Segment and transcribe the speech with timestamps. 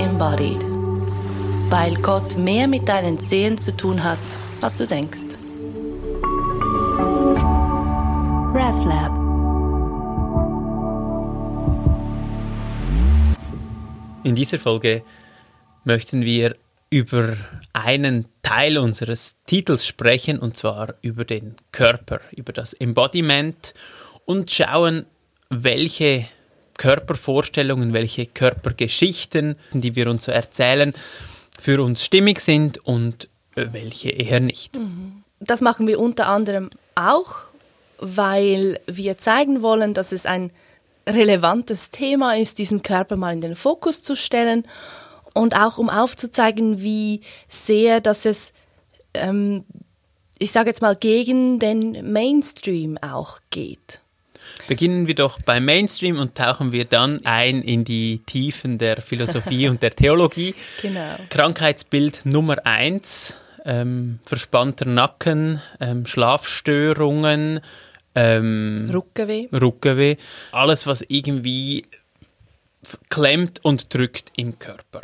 [0.00, 0.64] embodied.
[1.70, 4.18] Weil Gott mehr mit deinen Zehen zu tun hat,
[4.60, 5.36] als du denkst.
[8.52, 9.20] RefLab
[14.22, 15.02] In dieser Folge
[15.84, 16.56] möchten wir
[16.90, 17.36] über
[17.72, 23.72] einen Teil unseres Titels sprechen, und zwar über den Körper, über das Embodiment
[24.26, 25.06] und schauen,
[25.48, 26.26] welche
[26.80, 30.94] Körpervorstellungen, welche Körpergeschichten, die wir uns so erzählen,
[31.58, 34.78] für uns stimmig sind und welche eher nicht.
[35.40, 37.34] Das machen wir unter anderem auch,
[37.98, 40.52] weil wir zeigen wollen, dass es ein
[41.06, 44.66] relevantes Thema ist, diesen Körper mal in den Fokus zu stellen
[45.34, 48.54] und auch um aufzuzeigen, wie sehr, dass es,
[49.12, 49.66] ähm,
[50.38, 53.99] ich sage jetzt mal, gegen den Mainstream auch geht.
[54.70, 59.68] Beginnen wir doch beim Mainstream und tauchen wir dann ein in die Tiefen der Philosophie
[59.68, 60.54] und der Theologie.
[60.80, 61.16] Genau.
[61.28, 67.58] Krankheitsbild Nummer eins, ähm, verspannter Nacken, ähm, Schlafstörungen,
[68.14, 69.48] ähm, Ruckenweh.
[69.52, 70.16] Ruckenweh,
[70.52, 71.82] alles, was irgendwie
[73.08, 75.02] klemmt und drückt im Körper.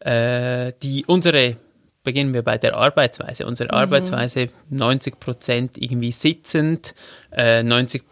[0.00, 1.56] Äh, die, unsere,
[2.04, 3.46] beginnen wir bei der Arbeitsweise.
[3.46, 6.94] Unsere Arbeitsweise 90 Prozent irgendwie sitzend,
[7.32, 8.10] äh, 90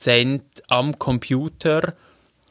[0.00, 1.92] Prozent am Computer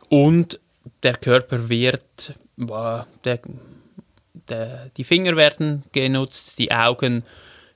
[0.08, 0.60] und
[1.02, 3.40] der Körper wird, der,
[4.48, 7.24] der, die Finger werden genutzt, die Augen,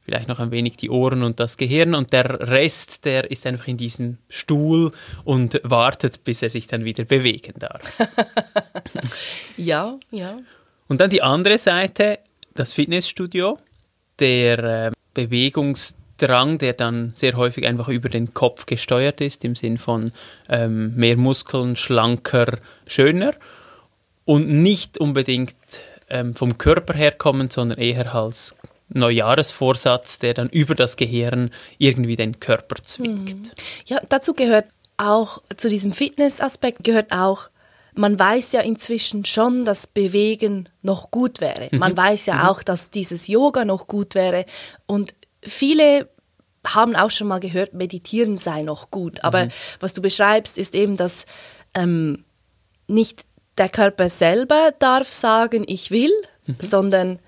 [0.06, 3.68] vielleicht noch ein wenig die Ohren und das Gehirn und der Rest, der ist einfach
[3.68, 4.92] in diesem Stuhl
[5.24, 7.82] und wartet, bis er sich dann wieder bewegen darf.
[9.58, 10.38] Ja, ja.
[10.88, 12.20] Und dann die andere Seite,
[12.54, 13.58] das Fitnessstudio,
[14.20, 15.28] der äh,
[16.18, 20.12] Bewegungsdrang, der dann sehr häufig einfach über den Kopf gesteuert ist, im Sinn von
[20.50, 23.34] ähm, mehr Muskeln, schlanker, schöner
[24.26, 25.56] und nicht unbedingt
[26.10, 28.56] ähm, vom Körper herkommend, sondern eher als
[28.90, 33.52] Neujahresvorsatz, der dann über das Gehirn irgendwie den Körper zwingt.
[33.86, 34.66] Ja, dazu gehört
[34.98, 37.50] auch, zu diesem Fitnessaspekt gehört auch,
[37.96, 41.70] man weiß ja inzwischen schon, dass Bewegen noch gut wäre.
[41.74, 44.46] Man weiß ja auch, dass dieses Yoga noch gut wäre.
[44.88, 45.14] Und
[45.46, 46.10] viele
[46.66, 49.24] haben auch schon mal gehört, Meditieren sei noch gut.
[49.24, 49.50] Aber
[49.80, 51.26] was du beschreibst, ist eben, dass
[51.74, 52.24] ähm,
[52.88, 53.26] nicht
[53.58, 56.12] der Körper selber darf sagen, ich will,
[56.60, 57.20] sondern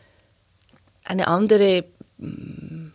[1.04, 1.84] eine andere,
[2.18, 2.88] mm,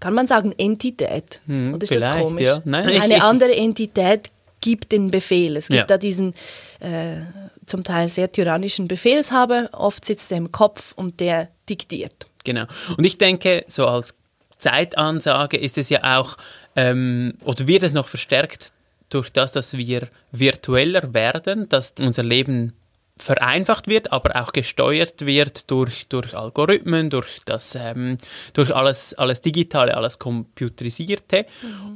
[0.00, 1.40] kann man sagen, Entität.
[1.46, 2.44] Hm, Oder ist das komisch?
[2.46, 2.60] ja.
[2.64, 5.56] Nein, eine andere Entität gibt den Befehl.
[5.56, 5.86] Es gibt Ja.
[5.86, 6.34] da diesen
[6.80, 7.20] äh,
[7.66, 12.26] zum Teil sehr tyrannischen Befehlshaber, oft sitzt er im Kopf und der diktiert.
[12.48, 12.64] Genau.
[12.96, 14.14] Und ich denke, so als
[14.56, 16.38] Zeitansage ist es ja auch,
[16.76, 18.72] ähm, oder wird es noch verstärkt
[19.10, 22.72] durch das, dass wir virtueller werden, dass unser Leben
[23.18, 28.16] vereinfacht wird, aber auch gesteuert wird durch, durch Algorithmen, durch, das, ähm,
[28.54, 31.44] durch alles, alles Digitale, alles Computerisierte.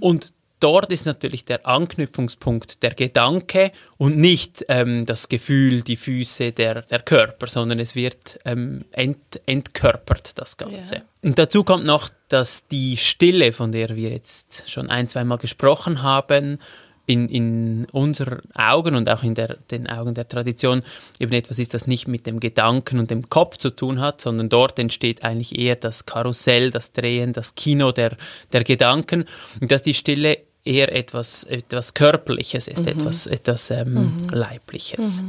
[0.01, 6.53] Und dort ist natürlich der Anknüpfungspunkt der Gedanke und nicht ähm, das Gefühl, die Füße,
[6.53, 10.97] der, der Körper, sondern es wird ähm, ent, entkörpert, das Ganze.
[10.97, 11.03] Ja.
[11.23, 16.03] Und dazu kommt noch, dass die Stille, von der wir jetzt schon ein, zweimal gesprochen
[16.03, 16.59] haben,
[17.06, 20.83] in, in unseren Augen und auch in der, den Augen der Tradition
[21.19, 24.49] eben etwas ist, das nicht mit dem Gedanken und dem Kopf zu tun hat, sondern
[24.49, 28.17] dort entsteht eigentlich eher das Karussell, das Drehen, das Kino der,
[28.53, 29.25] der Gedanken
[29.61, 35.21] und dass die Stille eher etwas, etwas Körperliches ist, etwas, etwas ähm, Leibliches.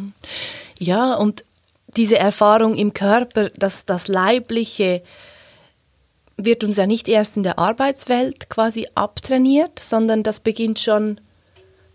[0.79, 1.43] Ja, und
[1.95, 5.01] diese Erfahrung im Körper, dass das Leibliche
[6.37, 11.19] wird uns ja nicht erst in der Arbeitswelt quasi abtrainiert, sondern das beginnt schon,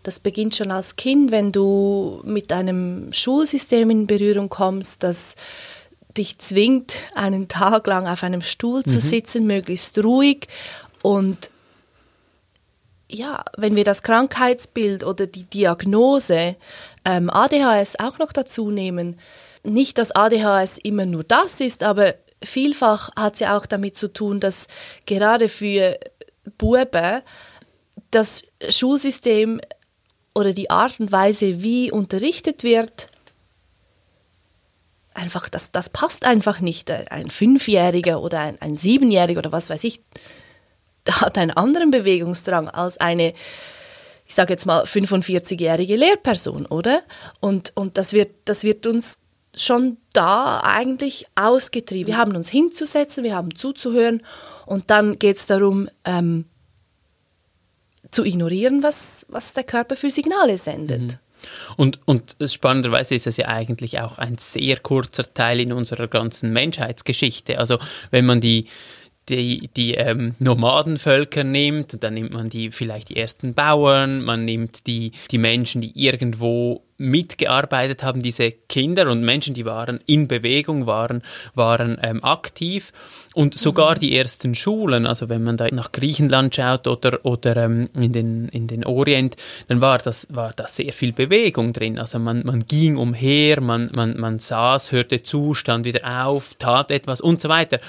[0.03, 5.35] das beginnt schon als Kind, wenn du mit einem Schulsystem in Berührung kommst, das
[6.17, 10.47] dich zwingt, einen Tag lang auf einem Stuhl zu sitzen, möglichst ruhig
[11.01, 11.49] und
[13.09, 16.55] ja, wenn wir das Krankheitsbild oder die Diagnose
[17.03, 19.19] ähm, ADHS auch noch dazu nehmen,
[19.63, 22.13] nicht, dass ADHS immer nur das ist, aber
[22.43, 24.67] vielfach hat es ja auch damit zu tun, dass
[25.05, 25.99] gerade für
[26.57, 27.21] Buben
[28.11, 29.59] das Schulsystem
[30.35, 33.09] oder die Art und Weise, wie unterrichtet wird,
[35.13, 36.89] einfach, das, das passt einfach nicht.
[36.91, 40.01] Ein Fünfjähriger oder ein, ein Siebenjähriger oder was weiß ich,
[41.21, 43.33] hat einen anderen Bewegungsdrang als eine,
[44.25, 47.01] ich sage jetzt mal, 45-jährige Lehrperson, oder?
[47.39, 49.19] Und, und das, wird, das wird uns
[49.55, 52.07] schon da eigentlich ausgetrieben.
[52.07, 54.21] Wir haben uns hinzusetzen, wir haben zuzuhören
[54.65, 56.45] und dann geht es darum, ähm,
[58.11, 61.19] zu ignorieren, was, was der Körper für Signale sendet.
[61.77, 66.51] Und, und spannenderweise ist das ja eigentlich auch ein sehr kurzer Teil in unserer ganzen
[66.51, 67.59] Menschheitsgeschichte.
[67.59, 67.79] Also
[68.11, 68.65] wenn man die
[69.29, 74.87] die, die ähm, Nomadenvölker nimmt, dann nimmt man die vielleicht die ersten Bauern, man nimmt
[74.87, 80.85] die, die Menschen, die irgendwo mitgearbeitet haben, diese Kinder und Menschen, die waren in Bewegung,
[80.85, 81.23] waren,
[81.55, 82.91] waren ähm, aktiv
[83.33, 83.99] und sogar mhm.
[83.99, 88.49] die ersten Schulen, also wenn man da nach Griechenland schaut oder, oder ähm, in, den,
[88.49, 89.37] in den Orient,
[89.69, 91.97] dann war das, war da sehr viel Bewegung drin.
[91.97, 96.91] Also man, man ging umher, man, man, man saß, hörte zu, stand wieder auf, tat
[96.91, 97.79] etwas und so weiter.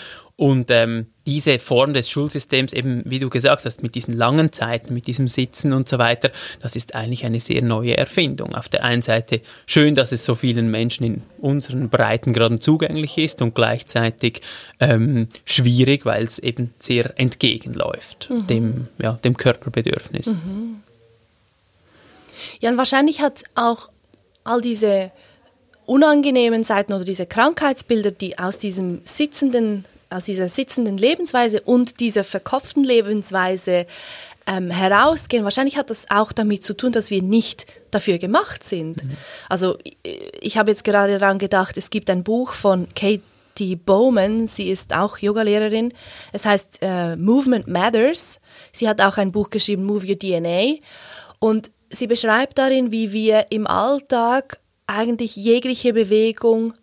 [0.41, 4.95] Und ähm, diese Form des Schulsystems, eben wie du gesagt hast, mit diesen langen Zeiten,
[4.95, 6.31] mit diesem Sitzen und so weiter,
[6.63, 8.55] das ist eigentlich eine sehr neue Erfindung.
[8.55, 13.43] Auf der einen Seite schön, dass es so vielen Menschen in unseren Breitengraden zugänglich ist
[13.43, 14.41] und gleichzeitig
[14.81, 18.47] ähm, schwierig, weil es eben sehr entgegenläuft mhm.
[18.47, 20.29] dem, ja, dem Körperbedürfnis.
[20.29, 20.77] Mhm.
[22.61, 23.91] Ja, und wahrscheinlich hat auch
[24.45, 25.11] all diese
[25.85, 32.25] unangenehmen Seiten oder diese Krankheitsbilder, die aus diesem sitzenden aus dieser sitzenden Lebensweise und dieser
[32.25, 33.87] verkopften Lebensweise
[34.47, 35.45] ähm, herausgehen.
[35.45, 39.05] Wahrscheinlich hat das auch damit zu tun, dass wir nicht dafür gemacht sind.
[39.05, 39.17] Mhm.
[39.49, 39.79] Also
[40.41, 44.95] ich habe jetzt gerade daran gedacht, es gibt ein Buch von Katie Bowman, sie ist
[44.95, 45.93] auch Yogalehrerin.
[46.33, 48.41] Es heißt äh, Movement Matters.
[48.73, 50.77] Sie hat auch ein Buch geschrieben, Move Your DNA.
[51.39, 56.75] Und sie beschreibt darin, wie wir im Alltag eigentlich jegliche Bewegung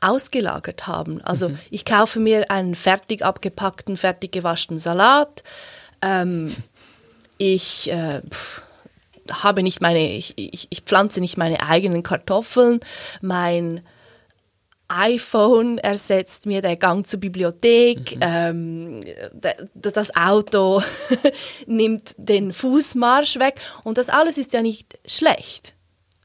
[0.00, 1.22] ausgelagert haben.
[1.22, 1.58] Also mhm.
[1.70, 5.42] ich kaufe mir einen fertig abgepackten, fertig gewaschenen Salat.
[6.02, 6.54] Ähm,
[7.38, 8.20] ich äh,
[9.30, 12.80] habe nicht meine, ich, ich, ich pflanze nicht meine eigenen Kartoffeln.
[13.20, 13.82] Mein
[14.88, 18.22] iPhone ersetzt mir der Gang zur Bibliothek, mhm.
[18.22, 19.00] ähm,
[19.74, 20.80] das Auto
[21.66, 25.74] nimmt den Fußmarsch weg und das alles ist ja nicht schlecht.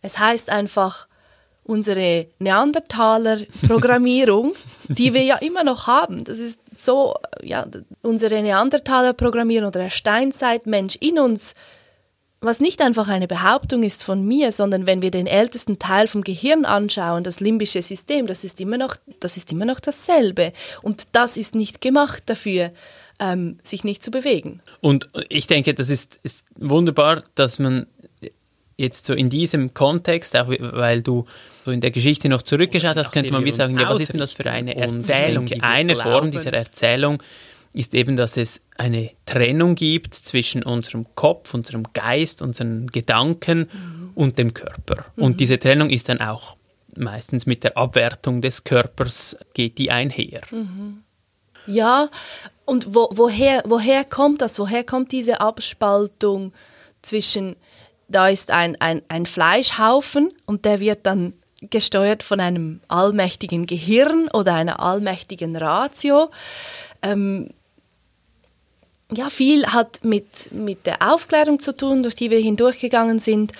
[0.04, 1.08] Es heißt einfach,
[1.64, 4.54] unsere Neandertaler-Programmierung,
[4.90, 6.24] die wir ja immer noch haben.
[6.24, 7.66] Das ist so, ja,
[8.02, 11.54] unsere Neandertaler-Programmierung oder der Steinzeitmensch in uns,
[12.44, 16.24] was nicht einfach eine Behauptung ist von mir, sondern wenn wir den ältesten Teil vom
[16.24, 20.52] Gehirn anschauen, das limbische System, das ist immer noch, das ist immer noch dasselbe.
[20.82, 22.72] Und das ist nicht gemacht dafür,
[23.20, 24.60] ähm, sich nicht zu bewegen.
[24.80, 27.86] Und ich denke, das ist, ist wunderbar, dass man
[28.76, 31.26] jetzt so in diesem Kontext, auch weil du
[31.66, 34.20] so in der Geschichte noch zurückgeschaut hast, könnte man wie sagen, ja, was ist denn
[34.20, 35.48] das für eine Erzählung?
[35.62, 37.22] Eine Form dieser Erzählung
[37.74, 44.12] ist eben, dass es eine Trennung gibt zwischen unserem Kopf, unserem Geist, unseren Gedanken mhm.
[44.16, 45.06] und dem Körper.
[45.16, 45.24] Mhm.
[45.24, 46.58] Und diese Trennung ist dann auch
[46.96, 50.42] meistens mit der Abwertung des Körpers geht die einher.
[50.52, 51.04] Mhm.
[51.68, 52.10] Ja,
[52.66, 54.58] und wo, woher, woher kommt das?
[54.60, 56.54] Woher kommt diese Abspaltung
[57.02, 57.56] zwischen,
[58.08, 64.28] da ist ein, ein, ein Fleischhaufen und der wird dann gesteuert von einem allmächtigen Gehirn
[64.34, 66.32] oder einer allmächtigen Ratio.
[67.02, 67.50] Ähm,
[69.12, 73.52] ja, viel hat mit, mit der Aufklärung zu tun, durch die wir hindurchgegangen sind.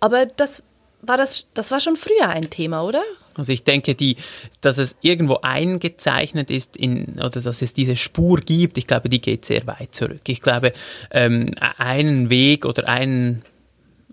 [0.00, 0.62] Aber das
[1.02, 3.02] war, das, das war schon früher ein Thema, oder?
[3.34, 4.16] Also ich denke, die,
[4.60, 9.20] dass es irgendwo eingezeichnet ist in, oder dass es diese Spur gibt, ich glaube, die
[9.20, 10.22] geht sehr weit zurück.
[10.26, 10.72] Ich glaube,
[11.10, 13.42] ähm, einen Weg oder einen,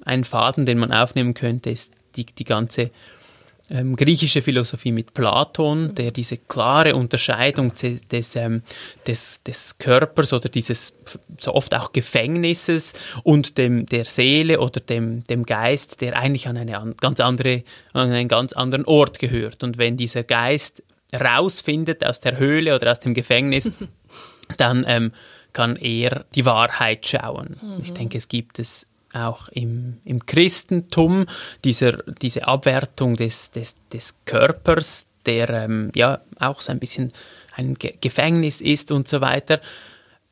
[0.03, 2.92] einen Faden, den man aufnehmen könnte, ist die, die ganze
[3.69, 8.62] ähm, griechische Philosophie mit Platon, der diese klare Unterscheidung des, ähm,
[9.07, 10.94] des, des Körpers oder dieses
[11.40, 12.94] so oft auch Gefängnisses
[13.24, 18.12] und dem, der Seele oder dem, dem Geist, der eigentlich an, eine ganz andere, an
[18.12, 19.64] einen ganz anderen Ort gehört.
[19.64, 23.72] Und wenn dieser Geist rausfindet aus der Höhle oder aus dem Gefängnis,
[24.57, 25.12] dann ähm,
[25.54, 27.57] kann er die Wahrheit schauen.
[27.62, 27.84] Mhm.
[27.84, 31.26] Ich denke, es gibt es auch im, im Christentum,
[31.64, 37.12] dieser, diese Abwertung des, des, des Körpers, der ähm, ja auch so ein bisschen
[37.56, 39.62] ein Ge Gefängnis ist und so weiter.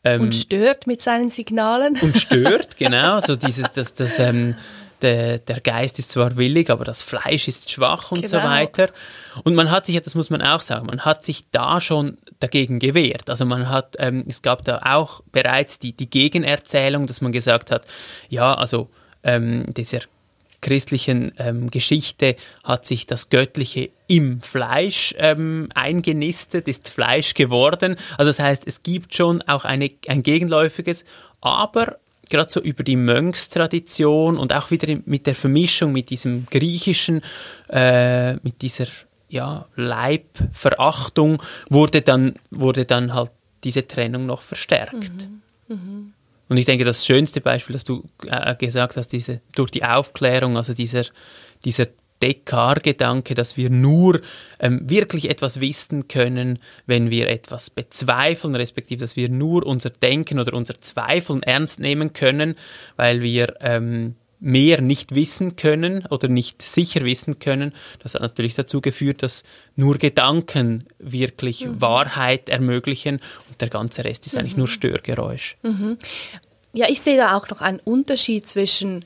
[0.04, 1.98] Ähm, und stört mit seinen Signalen.
[2.02, 3.22] Und stört, genau.
[3.22, 4.56] So dieses, das, das, ähm,
[5.03, 8.39] der, der Geist ist zwar willig, aber das Fleisch ist schwach und genau.
[8.39, 8.89] so weiter.
[9.43, 12.79] Und man hat sich, das muss man auch sagen, man hat sich da schon dagegen
[12.79, 13.29] gewehrt.
[13.29, 17.69] Also man hat, ähm, es gab da auch bereits die, die Gegenerzählung, dass man gesagt
[17.69, 17.86] hat,
[18.29, 18.89] ja, also
[19.24, 20.00] ähm, dieser
[20.62, 27.98] christlichen ähm, Geschichte hat sich das Göttliche im Fleisch ähm, eingenistet, ist Fleisch geworden.
[28.17, 31.03] Also das heißt, es gibt schon auch eine, ein gegenläufiges,
[31.41, 31.98] aber
[32.30, 37.22] gerade so über die Mönchstradition und auch wieder mit der Vermischung mit diesem griechischen,
[37.70, 38.88] äh, mit dieser
[39.30, 43.32] ja, Leibverachtung wurde dann, wurde dann halt
[43.63, 45.27] diese Trennung noch verstärkt.
[45.27, 45.42] Mhm.
[45.70, 46.13] Mhm.
[46.50, 50.58] und ich denke, das schönste Beispiel, das du äh, gesagt hast, diese, durch die Aufklärung,
[50.58, 51.06] also dieser,
[51.63, 51.88] dieser
[52.24, 54.22] Descartes-Gedanke, dass wir nur
[54.60, 60.39] ähm, wirklich etwas wissen können, wenn wir etwas bezweifeln, respektive dass wir nur unser Denken
[60.39, 62.56] oder unser Zweifeln ernst nehmen können,
[62.96, 67.74] weil wir ähm, mehr nicht wissen können oder nicht sicher wissen können.
[68.00, 69.44] Das hat natürlich dazu geführt, dass
[69.75, 71.82] nur Gedanken wirklich mhm.
[71.82, 74.72] Wahrheit ermöglichen und der ganze Rest ist eigentlich nur mhm.
[74.72, 75.58] Störgeräusch.
[75.63, 75.98] Mhm.
[76.74, 79.06] Ja, ich sehe da auch noch einen Unterschied zwischen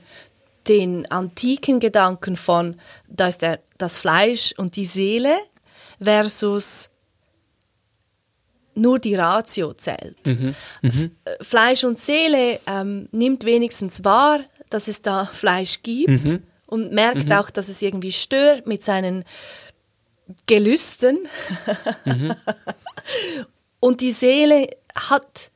[0.68, 5.36] den antiken Gedanken von, da ist der, das Fleisch und die Seele
[6.02, 6.90] versus
[8.76, 10.26] nur die Ratio zählt.
[10.26, 10.56] Mhm.
[10.82, 11.12] Mhm.
[11.42, 16.44] Fleisch und Seele ähm, nimmt wenigstens wahr, dass es da Fleisch gibt mhm.
[16.68, 17.32] und merkt mhm.
[17.34, 19.24] auch, dass es irgendwie stört mit seinen
[20.46, 21.20] Gelüsten.
[22.06, 22.36] Mhm.
[23.80, 25.52] und die Seele hat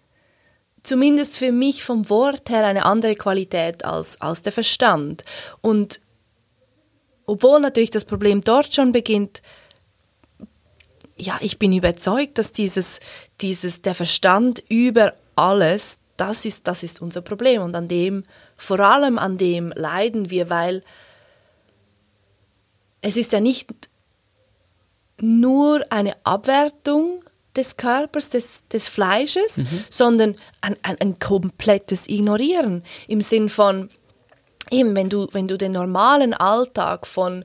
[0.84, 5.24] zumindest für mich vom Wort her eine andere Qualität als, als der Verstand.
[5.62, 6.02] Und
[7.26, 9.42] obwohl natürlich das Problem dort schon beginnt,
[11.18, 13.00] ja, ich bin überzeugt, dass dieses,
[13.42, 17.62] dieses, der Verstand über alles, das ist, das ist unser Problem.
[17.62, 18.24] Und an dem,
[18.58, 20.84] vor allem an dem leiden wir, weil
[23.02, 23.90] es ist ja nicht
[25.20, 27.24] nur eine Abwertung
[27.56, 29.84] des Körpers, des, des Fleisches, mhm.
[29.90, 33.90] sondern ein, ein, ein, komplettes Ignorieren im Sinn von,
[34.70, 37.44] eben wenn du, wenn du den normalen Alltag von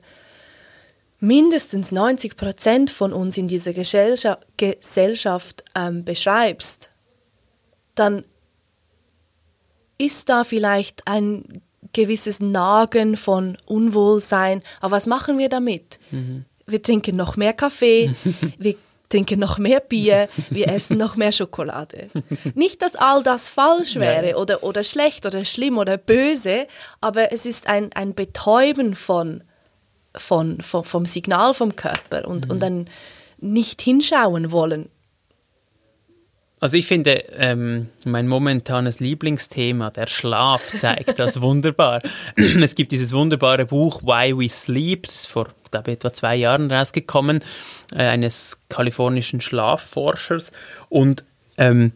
[1.19, 6.89] mindestens 90 Prozent von uns in dieser Gesellschaft, Gesellschaft ähm, beschreibst,
[7.95, 8.23] dann
[9.97, 11.61] ist da vielleicht ein
[11.93, 14.61] gewisses Nagen von Unwohlsein.
[14.79, 15.99] Aber was machen wir damit?
[16.11, 16.45] Mhm.
[16.67, 18.13] Wir trinken noch mehr Kaffee,
[18.59, 18.75] wir
[19.09, 22.09] trinken noch mehr Bier, wir essen noch mehr Schokolade.
[22.53, 26.67] Nicht, dass all das falsch wäre oder, oder schlecht oder schlimm oder böse,
[27.01, 29.43] aber es ist ein, ein Betäuben von,
[30.15, 32.51] von, von vom Signal vom Körper und, mhm.
[32.51, 32.85] und dann
[33.39, 34.89] nicht hinschauen wollen.
[36.59, 42.01] Also ich finde, ähm, mein momentanes Lieblingsthema, der Schlaf, zeigt das wunderbar.
[42.35, 46.71] es gibt dieses wunderbare Buch Why We Sleep, das ist vor glaube etwa zwei Jahren
[46.71, 47.43] rausgekommen,
[47.93, 50.51] äh, eines kalifornischen Schlafforschers.
[50.89, 51.23] Und
[51.57, 51.91] ähm,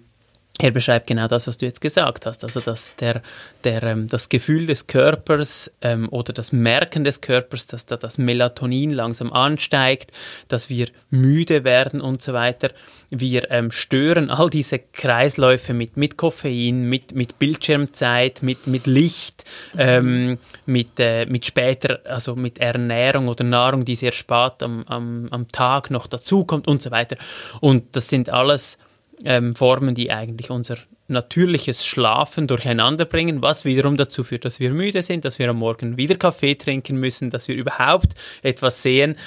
[0.60, 2.44] er beschreibt genau das, was du jetzt gesagt hast.
[2.44, 3.24] Also, dass der,
[3.64, 8.18] der, ähm, das Gefühl des Körpers ähm, oder das Merken des Körpers, dass da das
[8.18, 10.12] Melatonin langsam ansteigt,
[10.50, 12.72] dass wir müde werden und so weiter.
[13.10, 19.46] Wir ähm, stören all diese Kreisläufe mit, mit Koffein, mit, mit Bildschirmzeit, mit, mit Licht,
[19.78, 25.28] ähm, mit, äh, mit später, also mit Ernährung oder Nahrung, die sehr spät am, am,
[25.32, 27.16] am Tag noch dazukommt und so weiter.
[27.62, 28.78] Und das sind alles
[29.26, 34.72] ähm, Formen, die eigentlich unser natürliches Schlafen durcheinander bringen, was wiederum dazu führt, dass wir
[34.72, 39.18] müde sind, dass wir am Morgen wieder Kaffee trinken müssen, dass wir überhaupt etwas sehen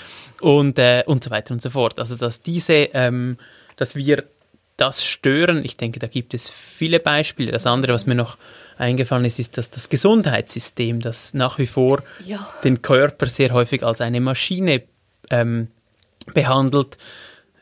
[0.41, 1.99] und, äh, und so weiter und so fort.
[1.99, 3.37] Also dass diese, ähm,
[3.77, 4.25] dass wir
[4.77, 7.53] das stören, ich denke, da gibt es viele Beispiele.
[7.53, 8.37] Das andere, was mir noch
[8.77, 12.49] eingefallen ist, ist, dass das Gesundheitssystem, das nach wie vor ja.
[12.65, 14.83] den Körper sehr häufig als eine Maschine
[15.31, 15.69] ähm,
[16.33, 16.99] behandelt,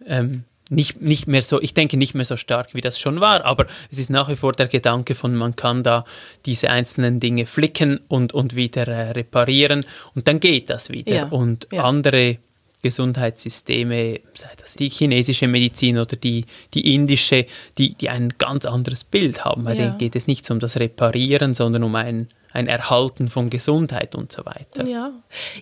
[0.06, 3.44] ähm, nicht, nicht mehr so, ich denke nicht mehr so stark, wie das schon war,
[3.44, 6.04] aber es ist nach wie vor der Gedanke von, man kann da
[6.46, 11.14] diese einzelnen Dinge flicken und, und wieder äh, reparieren und dann geht das wieder.
[11.14, 11.84] Ja, und ja.
[11.84, 12.38] andere
[12.80, 19.04] Gesundheitssysteme, sei das die chinesische Medizin oder die, die indische, die, die ein ganz anderes
[19.04, 19.64] Bild haben.
[19.64, 19.82] Bei ja.
[19.84, 24.32] denen geht es nicht um das Reparieren, sondern um ein, ein Erhalten von Gesundheit und
[24.32, 24.86] so weiter.
[24.88, 25.12] Ja,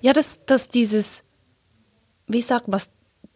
[0.00, 1.24] ja dass, dass dieses,
[2.26, 2.80] wie sagt man,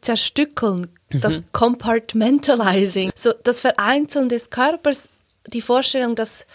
[0.05, 1.21] Zerstückeln, mhm.
[1.21, 5.09] das Compartmentalizing, so das Vereinzeln des Körpers,
[5.47, 6.47] die Vorstellung, dass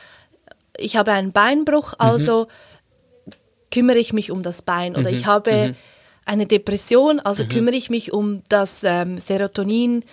[0.77, 1.97] ich habe einen Beinbruch, mhm.
[1.99, 2.47] also
[3.25, 3.31] mhm.
[3.71, 5.17] kümmere ich mich um das Bein oder mhm.
[5.17, 5.75] ich habe mhm.
[6.25, 7.49] eine Depression, also mhm.
[7.49, 10.03] kümmere ich mich um das ähm, Serotonin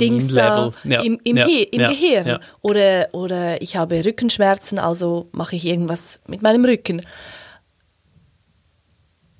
[0.00, 1.00] Dings da ja.
[1.00, 1.46] im, im, ja.
[1.46, 1.88] im ja.
[1.88, 7.02] Gehirn oder, oder ich habe Rückenschmerzen, also mache ich irgendwas mit meinem Rücken.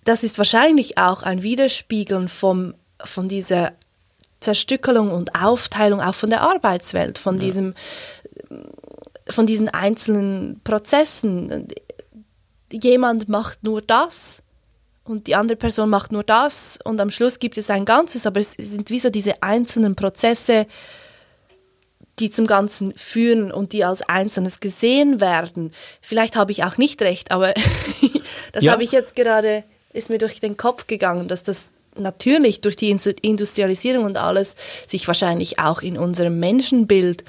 [0.04, 2.74] Das ist wahrscheinlich auch ein Widerspiegeln vom
[3.04, 3.72] von dieser
[4.40, 7.40] Zerstückelung und Aufteilung auch von der Arbeitswelt, von ja.
[7.40, 7.74] diesem
[9.28, 11.68] von diesen einzelnen Prozessen.
[12.70, 14.42] Jemand macht nur das
[15.04, 18.40] und die andere Person macht nur das und am Schluss gibt es ein Ganzes, aber
[18.40, 20.66] es sind wie so diese einzelnen Prozesse,
[22.18, 25.72] die zum Ganzen führen und die als Einzelnes gesehen werden.
[26.00, 27.54] Vielleicht habe ich auch nicht recht, aber
[28.52, 28.72] das ja.
[28.72, 32.90] habe ich jetzt gerade, ist mir durch den Kopf gegangen, dass das natürlich durch die
[32.90, 37.24] Industrialisierung und alles sich wahrscheinlich auch in unserem Menschenbild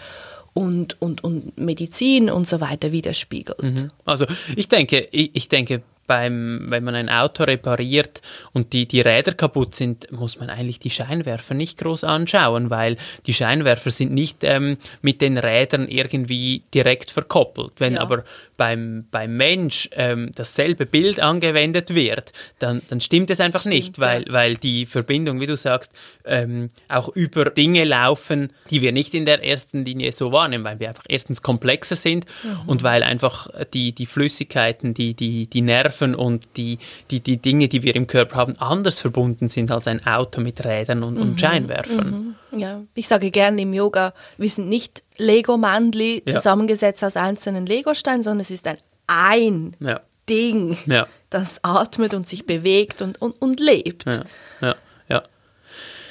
[0.53, 3.62] und, und, und Medizin und so weiter widerspiegelt.
[3.62, 3.91] Mhm.
[4.05, 8.21] Also ich denke, ich, ich denke, beim, wenn man ein Auto repariert
[8.53, 12.97] und die, die Räder kaputt sind, muss man eigentlich die Scheinwerfer nicht groß anschauen, weil
[13.25, 17.74] die Scheinwerfer sind nicht ähm, mit den Rädern irgendwie direkt verkoppelt.
[17.77, 18.01] Wenn ja.
[18.01, 18.24] aber
[18.57, 24.00] beim, beim Mensch ähm, dasselbe Bild angewendet wird, dann, dann stimmt es einfach stimmt, nicht,
[24.00, 24.33] weil, ja.
[24.33, 25.91] weil die Verbindung, wie du sagst,
[26.24, 30.79] ähm, auch über Dinge laufen, die wir nicht in der ersten Linie so wahrnehmen, weil
[30.79, 32.69] wir einfach erstens komplexer sind mhm.
[32.69, 36.80] und weil einfach die, die Flüssigkeiten, die, die, die Nerven und die,
[37.12, 40.64] die, die Dinge, die wir im Körper haben, anders verbunden sind als ein Auto mit
[40.66, 41.22] Rädern und, mhm.
[41.22, 42.36] und Scheinwerfern.
[42.52, 42.60] Mhm.
[42.60, 46.36] Ja, ich sage gerne im Yoga, wir sind nicht Lego-Mandli ja.
[46.36, 50.02] zusammengesetzt aus einzelnen Legosteinen, sondern es ist ein ein ja.
[50.30, 51.08] Ding, ja.
[51.30, 54.06] das atmet und sich bewegt und, und, und lebt.
[54.06, 54.24] Ja,
[54.62, 54.75] ja,
[55.10, 55.24] ja.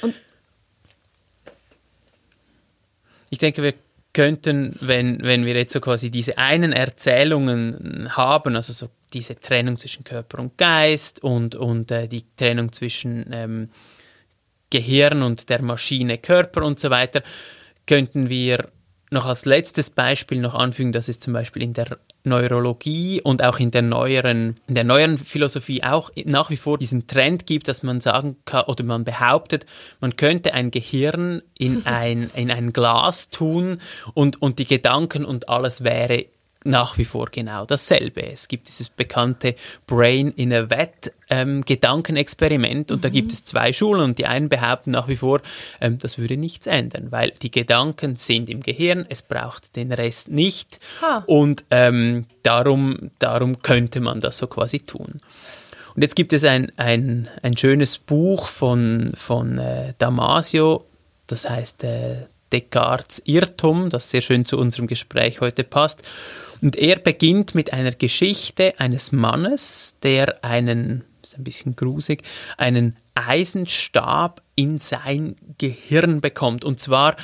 [0.01, 0.15] Und
[3.29, 3.73] ich denke, wir
[4.13, 9.77] könnten, wenn, wenn wir jetzt so quasi diese einen Erzählungen haben, also so diese Trennung
[9.77, 13.69] zwischen Körper und Geist und, und äh, die Trennung zwischen ähm,
[14.69, 17.23] Gehirn und der Maschine Körper und so weiter,
[17.87, 18.69] könnten wir
[19.11, 23.59] noch als letztes Beispiel noch anfügen, dass es zum Beispiel in der Neurologie und auch
[23.59, 27.83] in der neueren, in der neueren Philosophie auch nach wie vor diesen Trend gibt, dass
[27.83, 29.65] man sagen kann oder man behauptet,
[30.01, 33.79] man könnte ein Gehirn in ein, in ein Glas tun
[34.13, 36.25] und, und die Gedanken und alles wäre
[36.65, 38.25] nach wie vor genau dasselbe.
[38.31, 39.55] Es gibt dieses bekannte
[39.87, 43.01] Brain in a Vat ähm, Gedankenexperiment und mhm.
[43.01, 45.41] da gibt es zwei Schulen und die einen behaupten nach wie vor,
[45.79, 50.29] ähm, das würde nichts ändern, weil die Gedanken sind im Gehirn, es braucht den Rest
[50.29, 51.23] nicht ha.
[51.27, 55.21] und ähm, darum, darum könnte man das so quasi tun.
[55.95, 60.85] Und jetzt gibt es ein, ein, ein schönes Buch von, von äh, Damasio,
[61.27, 66.03] das heißt äh, Descartes Irrtum, das sehr schön zu unserem Gespräch heute passt.
[66.61, 72.23] Und er beginnt mit einer Geschichte eines Mannes, der einen, ist ein bisschen grusig,
[72.57, 76.65] einen Eisenstab in sein Gehirn bekommt.
[76.65, 77.15] Und zwar,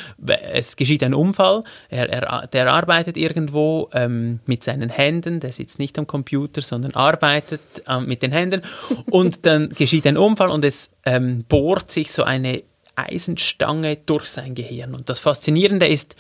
[0.54, 5.80] es geschieht ein Unfall, er, er, der arbeitet irgendwo ähm, mit seinen Händen, der sitzt
[5.80, 8.62] nicht am Computer, sondern arbeitet äh, mit den Händen.
[9.10, 12.64] Und dann geschieht ein Unfall und es ähm, bohrt sich so eine
[12.96, 14.94] Eisenstange durch sein Gehirn.
[14.94, 16.16] Und das Faszinierende ist,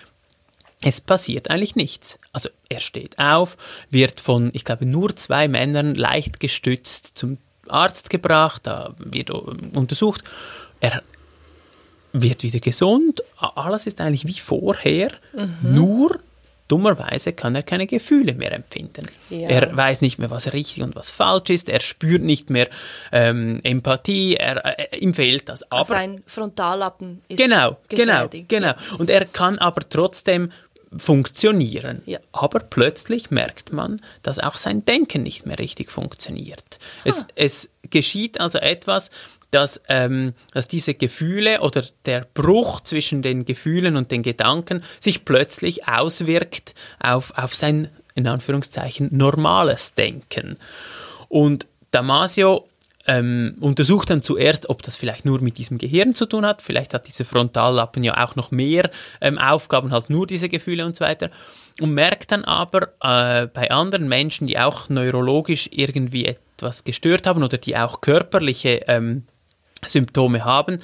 [0.84, 2.20] es passiert eigentlich nichts.
[2.34, 3.58] Also er steht auf,
[3.90, 10.24] wird von, ich glaube, nur zwei Männern leicht gestützt zum Arzt gebracht, da wird untersucht.
[10.80, 11.04] Er
[12.14, 15.56] wird wieder gesund, alles ist eigentlich wie vorher, mhm.
[15.62, 16.20] nur
[16.72, 19.06] dummerweise kann er keine Gefühle mehr empfinden.
[19.30, 19.50] Ja.
[19.50, 22.70] Er weiß nicht mehr, was richtig und was falsch ist, er spürt nicht mehr
[23.12, 25.70] ähm, Empathie, er, äh, ihm fehlt das.
[25.70, 28.74] Aber Sein Frontallappen ist Genau, genau, genau.
[28.98, 30.52] Und er kann aber trotzdem
[30.98, 32.02] funktionieren.
[32.06, 32.20] Ja.
[32.32, 36.80] Aber plötzlich merkt man, dass auch sein Denken nicht mehr richtig funktioniert.
[37.06, 39.10] Es, es geschieht also etwas,
[39.52, 45.26] dass, ähm, dass diese Gefühle oder der Bruch zwischen den Gefühlen und den Gedanken sich
[45.26, 50.58] plötzlich auswirkt auf, auf sein, in Anführungszeichen, normales Denken.
[51.28, 52.68] Und Damasio
[53.08, 56.62] ähm, untersucht dann zuerst, ob das vielleicht nur mit diesem Gehirn zu tun hat.
[56.62, 58.90] Vielleicht hat diese Frontallappen ja auch noch mehr
[59.22, 61.30] ähm, Aufgaben als nur diese Gefühle und so weiter.
[61.80, 67.44] Und merkt dann aber äh, bei anderen Menschen, die auch neurologisch irgendwie etwas gestört haben
[67.44, 69.24] oder die auch körperliche ähm,
[69.86, 70.80] Symptome haben,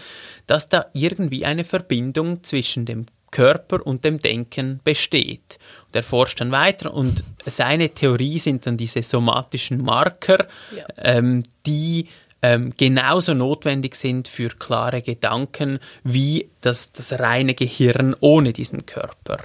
[0.48, 5.60] dass da irgendwie eine Verbindung zwischen dem Körper und dem Denken besteht.
[5.88, 10.86] Und er forscht dann weiter und seine Theorie sind dann diese somatischen Marker, ja.
[10.98, 12.08] ähm, die
[12.42, 19.40] ähm, genauso notwendig sind für klare Gedanken wie das, das reine Gehirn ohne diesen Körper.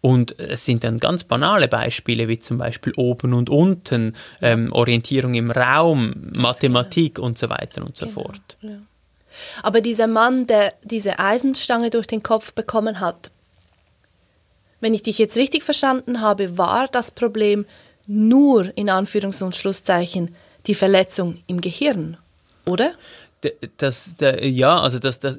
[0.00, 5.34] Und es sind dann ganz banale Beispiele, wie zum Beispiel oben und unten, ähm, Orientierung
[5.34, 8.20] im Raum, Mathematik und so weiter und so genau.
[8.20, 8.56] fort.
[8.60, 8.78] Ja.
[9.62, 13.30] Aber dieser Mann, der diese Eisenstange durch den Kopf bekommen hat,
[14.80, 17.66] wenn ich dich jetzt richtig verstanden habe, war das Problem
[18.06, 20.34] nur in Anführungs- und Schlusszeichen
[20.66, 22.16] die Verletzung im Gehirn,
[22.64, 22.92] oder?
[23.78, 25.38] Das, das, ja, also das, das,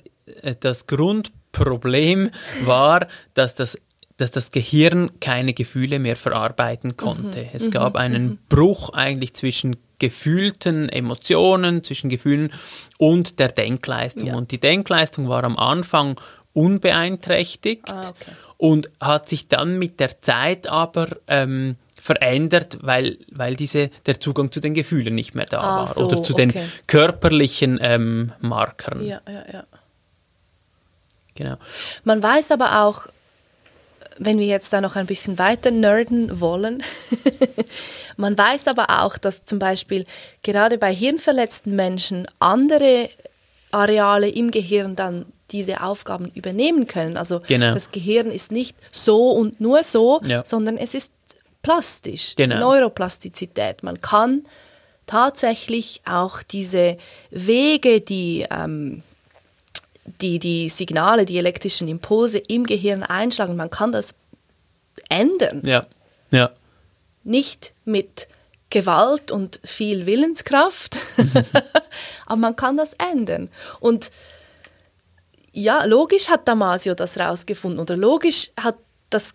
[0.60, 2.32] das Grundproblem
[2.66, 3.78] war, dass das
[4.18, 7.44] dass das Gehirn keine Gefühle mehr verarbeiten konnte.
[7.44, 7.50] Mhm.
[7.54, 8.00] Es gab mhm.
[8.00, 8.40] einen mhm.
[8.50, 12.52] Bruch eigentlich zwischen gefühlten Emotionen, zwischen Gefühlen
[12.98, 14.28] und der Denkleistung.
[14.28, 14.36] Ja.
[14.36, 16.20] Und die Denkleistung war am Anfang
[16.54, 18.32] unbeeinträchtigt ah, okay.
[18.58, 24.52] und hat sich dann mit der Zeit aber ähm, verändert, weil, weil diese, der Zugang
[24.52, 26.48] zu den Gefühlen nicht mehr da ah, war so, oder zu okay.
[26.48, 29.06] den körperlichen ähm, Markern.
[29.06, 29.64] Ja, ja, ja.
[31.36, 31.58] Genau.
[32.04, 33.08] Man weiß aber auch,
[34.20, 36.84] wenn wir jetzt da noch ein bisschen weiter nerden wollen,
[38.18, 40.06] man weiß aber auch, dass zum Beispiel
[40.44, 43.10] gerade bei hirnverletzten Menschen andere
[43.72, 47.16] Areale im Gehirn dann diese Aufgaben übernehmen können.
[47.18, 47.74] Also Genau.
[47.74, 50.44] das Gehirn ist nicht so und nur so, Ja.
[50.46, 51.12] sondern es ist
[51.62, 52.60] plastisch, Genau.
[52.60, 53.84] Neuroplastizität.
[53.84, 54.46] Man kann
[55.06, 56.98] tatsächlich auch diese
[57.32, 59.04] Wege, die, ähm,
[60.22, 64.16] die die Signale, die elektrischen Impulse im Gehirn einschlagen, man kann das
[65.10, 65.62] ändern.
[65.64, 65.86] Ja,
[66.32, 66.52] ja,
[67.24, 68.28] Nicht mit
[68.70, 70.98] Gewalt und viel Willenskraft,
[72.26, 73.50] aber man kann das ändern.
[73.80, 74.12] Und
[75.54, 78.76] ja, logisch hat Damasio das rausgefunden oder logisch hat
[79.10, 79.34] das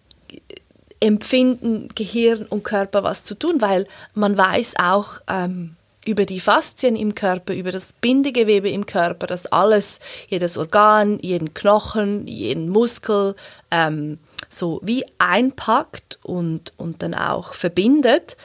[1.00, 6.96] Empfinden Gehirn und Körper was zu tun, weil man weiß auch ähm, über die Faszien
[6.96, 13.36] im Körper, über das Bindegewebe im Körper, dass alles, jedes Organ, jeden Knochen, jeden Muskel
[13.70, 18.36] ähm, so wie einpackt und, und dann auch verbindet,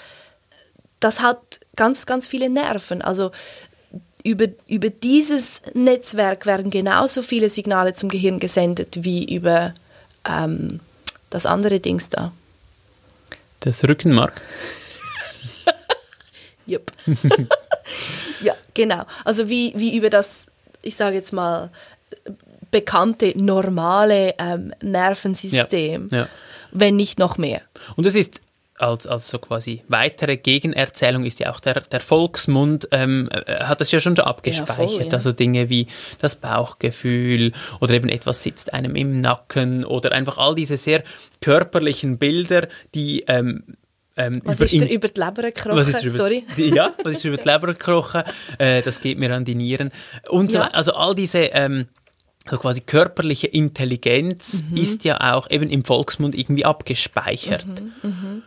[0.99, 3.01] das hat ganz, ganz viele Nerven.
[3.01, 3.31] Also
[4.23, 9.73] über, über dieses Netzwerk werden genauso viele Signale zum Gehirn gesendet wie über
[10.27, 10.79] ähm,
[11.29, 12.31] das andere Dings da.
[13.59, 14.41] das Rückenmark.
[16.67, 16.91] Yep.
[18.41, 19.03] ja, genau.
[19.23, 20.47] Also wie, wie über das,
[20.81, 21.69] ich sage jetzt mal,
[22.71, 26.27] bekannte, normale ähm, Nervensystem, Ja, ja.
[26.71, 27.61] wenn nicht noch mehr.
[27.95, 28.41] Und es ist
[28.77, 33.81] als, als so quasi weitere Gegenerzählung ist ja auch der, der Volksmund, ähm, äh, hat
[33.81, 34.91] das ja schon abgespeichert.
[34.91, 35.11] voll, ja.
[35.11, 35.87] Also Dinge wie
[36.19, 41.03] das Bauchgefühl oder eben etwas sitzt einem im Nacken oder einfach all diese sehr
[41.41, 43.63] körperlichen Bilder, die ähm,
[44.17, 45.75] ähm, Was über ist dir in- über die Leber gekrochen?
[45.77, 46.43] was ist über, Sorry.
[46.57, 48.23] Ja, was ist über die Leber gekrochen?
[48.57, 49.91] Äh, das geht mir an die Nieren.
[50.29, 50.67] Und Ja.
[50.69, 51.85] also all diese ähm,
[52.49, 54.77] so quasi körperliche Intelligenz Mhm.
[54.77, 57.67] ist ja auch eben im Volksmund irgendwie abgespeichert.
[58.03, 58.43] Mhm,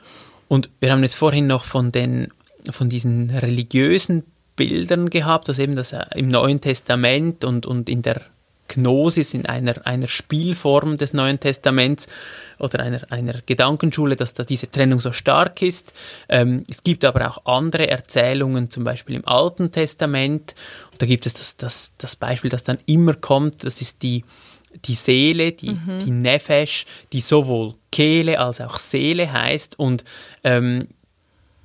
[0.48, 2.28] Und wir haben jetzt vorhin noch von den
[2.70, 4.24] von diesen religiösen
[4.56, 8.20] Bildern gehabt, dass eben das äh, im Neuen Testament und, und in der
[8.70, 12.08] Gnosis, in einer, einer Spielform des Neuen Testaments
[12.58, 15.92] oder einer, einer Gedankenschule, dass da diese Trennung so stark ist.
[16.28, 20.54] Ähm, es gibt aber auch andere Erzählungen, zum Beispiel im Alten Testament.
[20.92, 24.24] Und da gibt es das, das, das Beispiel, das dann immer kommt, das ist die,
[24.84, 30.04] die Seele, die, die Nefesh, die sowohl Kehle als auch Seele heißt und
[30.44, 30.86] ähm,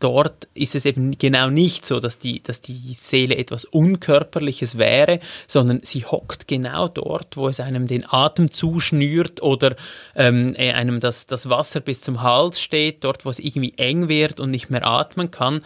[0.05, 5.19] dort ist es eben genau nicht so, dass die, dass die Seele etwas Unkörperliches wäre,
[5.47, 9.75] sondern sie hockt genau dort, wo es einem den Atem zuschnürt oder
[10.15, 14.07] ähm, äh, einem das, das Wasser bis zum Hals steht, dort, wo es irgendwie eng
[14.07, 15.61] wird und nicht mehr atmen kann.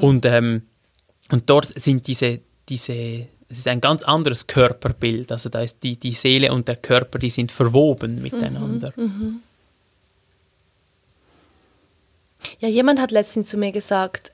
[0.00, 0.62] Und, ähm,
[1.30, 5.30] und dort sind diese, diese, es ist ein ganz anderes Körperbild.
[5.32, 8.94] Also da ist die, die Seele und der Körper, die sind verwoben miteinander.
[12.60, 14.32] Ja, jemand hat letztens zu mir gesagt,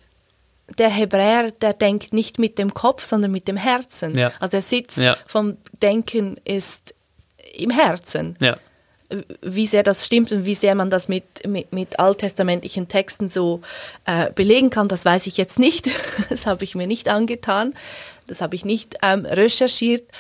[0.78, 4.16] der Hebräer, der denkt nicht mit dem Kopf, sondern mit dem Herzen.
[4.18, 4.32] Ja.
[4.38, 5.16] Also der Sitz Ja.
[5.26, 6.94] vom Denken ist
[7.54, 8.36] im Herzen.
[8.40, 8.58] Ja.
[9.40, 13.62] Wie sehr das stimmt und wie sehr man das mit, mit, mit alttestamentlichen Texten so
[14.04, 15.88] äh, belegen kann, das weiß ich jetzt nicht.
[16.28, 17.72] Das habe ich mir nicht angetan.
[18.26, 20.10] Das habe ich nicht ähm, recherchiert.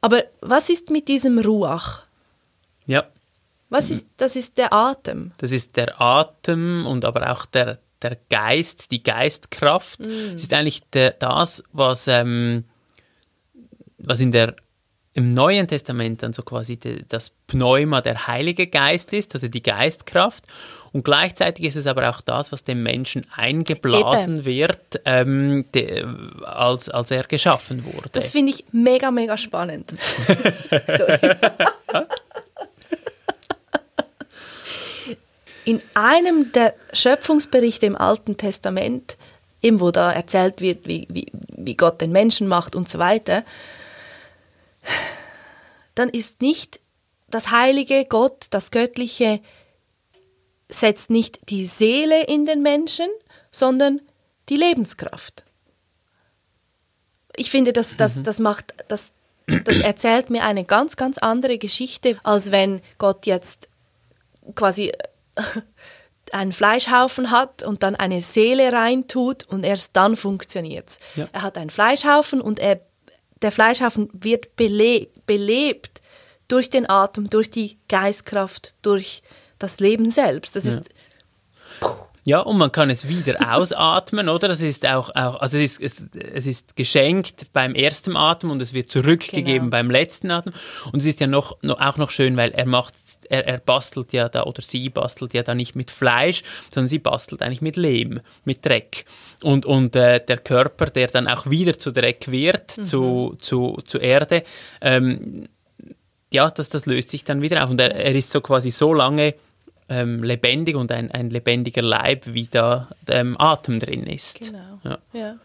[0.00, 2.02] Aber was ist mit diesem Ruach?
[2.86, 3.04] ja.
[3.68, 5.32] Was ist, das ist der Atem.
[5.38, 10.00] Das ist der Atem und aber auch der, der Geist, die Geistkraft.
[10.00, 12.64] Es ist eigentlich der, das, was, ähm,
[13.98, 14.54] was in der,
[15.14, 19.62] im Neuen Testament dann so quasi de, das Pneuma, der Heilige Geist ist oder die
[19.62, 20.44] Geistkraft.
[20.92, 26.06] Und gleichzeitig ist es aber auch das, was dem Menschen eingeblasen wird, ähm, de,
[26.44, 28.10] als, als er geschaffen wurde.
[28.12, 29.92] Das finde ich mega, mega spannend.
[30.86, 31.36] Sorry.
[35.66, 39.16] In einem der Schöpfungsberichte im Alten Testament,
[39.60, 43.44] eben wo da erzählt wird, wie, wie, wie Gott den Menschen macht und so weiter,
[45.96, 46.78] dann ist nicht
[47.28, 49.40] das heilige Gott, das Göttliche,
[50.68, 53.08] setzt nicht die Seele in den Menschen,
[53.50, 54.00] sondern
[54.48, 55.44] die Lebenskraft.
[57.34, 59.12] Ich finde, das, das, das macht, das,
[59.64, 63.68] das erzählt mir eine ganz, ganz andere Geschichte, als wenn Gott jetzt
[64.54, 64.92] quasi
[66.32, 70.98] einen Fleischhaufen hat und dann eine Seele reintut und erst dann funktioniert es.
[71.14, 71.28] Ja.
[71.32, 72.80] Er hat einen Fleischhaufen und er,
[73.42, 76.02] der Fleischhaufen wird bele belebt
[76.48, 79.22] durch den Atem, durch die Geistkraft, durch
[79.58, 80.56] das Leben selbst.
[80.56, 80.90] Das ist
[82.24, 84.48] Ja, und man kann es wieder ausatmen, oder?
[84.48, 88.74] Das ist auch, auch also es ist, es ist geschenkt beim ersten Atem und es
[88.74, 89.70] wird zurückgegeben genau.
[89.70, 90.52] beim letzten Atem.
[90.90, 92.94] Und es ist ja noch, noch, auch noch schön, weil er macht,
[93.30, 96.98] er, er bastelt ja da, oder sie bastelt ja da nicht mit Fleisch, sondern sie
[96.98, 99.04] bastelt eigentlich mit Lehm, mit Dreck.
[99.42, 102.86] Und, und äh, der Körper, der dann auch wieder zu Dreck wird, mhm.
[102.86, 104.42] zu, zu, zu Erde,
[104.80, 105.48] ähm,
[106.32, 107.70] ja, das, das löst sich dann wieder auf.
[107.70, 109.34] Und er, er ist so quasi so lange
[109.88, 114.40] ähm, lebendig und ein, ein lebendiger Leib, wie da ähm, Atem drin ist.
[114.40, 114.80] Genau.
[114.84, 114.98] Ja.
[115.12, 115.36] ja.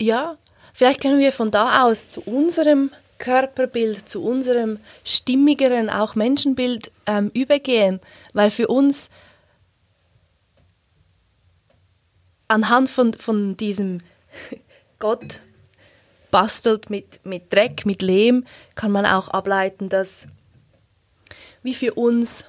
[0.00, 0.36] Ja.
[0.72, 7.30] vielleicht können wir von da aus zu unserem Körperbild, zu unserem stimmigeren, auch Menschenbild ähm,
[7.34, 8.00] übergehen,
[8.32, 9.10] weil für uns
[12.46, 14.00] anhand von, von diesem
[14.98, 15.40] Gott
[16.30, 20.26] bastelt mit, mit Dreck, mit Lehm, kann man auch ableiten, dass
[21.62, 22.44] wie für uns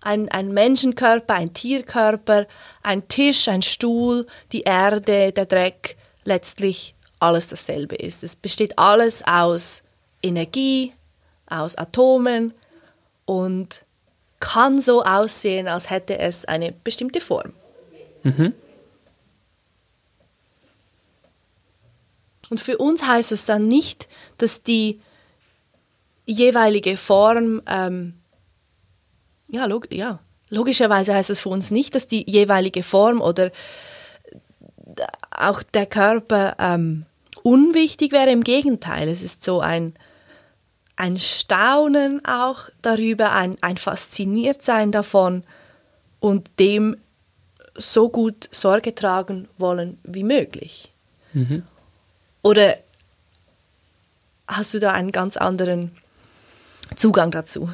[0.00, 2.46] ein, ein Menschenkörper, ein Tierkörper,
[2.82, 8.24] ein Tisch, ein Stuhl, die Erde, der Dreck, letztlich alles dasselbe ist.
[8.24, 9.82] Es besteht alles aus
[10.22, 10.92] Energie,
[11.46, 12.52] aus Atomen
[13.24, 13.84] und
[14.40, 17.52] kann so aussehen, als hätte es eine bestimmte Form.
[18.22, 18.54] Mhm.
[22.50, 25.00] Und für uns heißt es dann nicht, dass die
[26.24, 28.14] jeweilige Form ähm,
[29.48, 33.50] ja, log ja, logischerweise heißt es für uns nicht, dass die jeweilige Form oder
[35.30, 37.06] auch der Körper ähm,
[37.48, 38.30] unwichtig wäre.
[38.30, 39.94] Im Gegenteil, es ist so ein,
[40.96, 45.44] ein Staunen auch darüber, ein, ein Fasziniertsein davon
[46.20, 46.96] und dem
[47.74, 50.92] so gut Sorge tragen wollen wie möglich.
[51.32, 51.62] Mhm.
[52.42, 52.76] Oder
[54.46, 55.92] hast du da einen ganz anderen
[56.96, 57.70] Zugang dazu?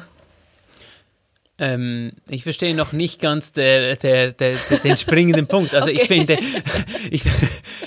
[1.57, 5.73] Ähm, ich verstehe noch nicht ganz der, der, der, den springenden Punkt.
[5.73, 6.01] Also okay.
[6.01, 6.37] ich finde,
[7.11, 7.25] ich,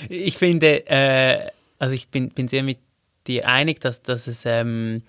[0.09, 2.77] ich finde, äh, also ich bin, bin sehr mit
[3.27, 5.03] dir einig, dass, dass es ähm,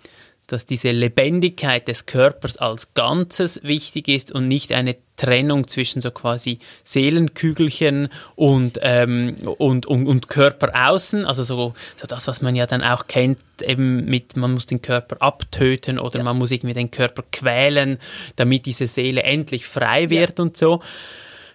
[0.50, 6.11] dass diese Lebendigkeit des Körpers als Ganzes wichtig ist und nicht eine Trennung zwischen so
[6.11, 12.56] quasi Seelenkügelchen und, ähm, und, und, und Körper außen, also so, so das, was man
[12.56, 16.24] ja dann auch kennt, eben mit, man muss den Körper abtöten oder ja.
[16.24, 17.98] man muss irgendwie den Körper quälen,
[18.37, 20.42] damit diese Seele endlich frei wird ja.
[20.42, 20.83] und so.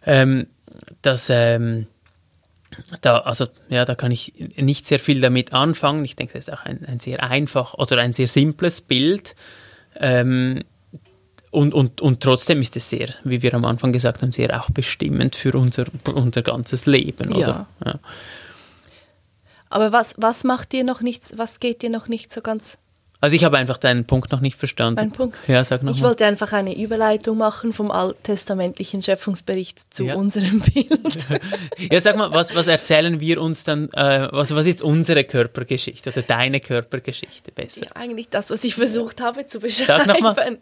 [0.05, 0.47] Ähm,
[1.01, 1.87] das, ähm,
[3.01, 6.05] da, also, ja, da kann ich nicht sehr viel damit anfangen.
[6.05, 9.35] Ich denke, das ist auch ein, ein sehr einfach oder ein sehr simples Bild.
[9.95, 10.63] Ähm,
[11.51, 14.69] und, und, und trotzdem ist es sehr, wie wir am Anfang gesagt haben, sehr auch
[14.69, 17.31] bestimmend für unser, unser ganzes Leben.
[17.31, 17.39] Oder?
[17.39, 17.67] Ja.
[17.85, 17.99] ja.
[19.69, 22.77] Aber was, was macht dir noch nichts, was geht dir noch nicht so ganz
[23.25, 24.99] also ich habe einfach deinen Punkt noch nicht verstanden.
[24.99, 25.35] Mein Punkt?
[25.47, 26.09] Ja, sag noch Ich mal.
[26.09, 30.13] wollte einfach eine Überleitung machen vom alttestamentlichen Schöpfungsbericht zu ja.
[30.13, 31.27] unserem Bild.
[31.91, 36.11] ja, sag mal, was, was erzählen wir uns dann, äh, was, was ist unsere Körpergeschichte
[36.11, 37.85] oder deine Körpergeschichte besser?
[37.85, 40.03] Ja, eigentlich das, was ich versucht habe zu beschreiben.
[40.05, 40.59] Sag noch mal.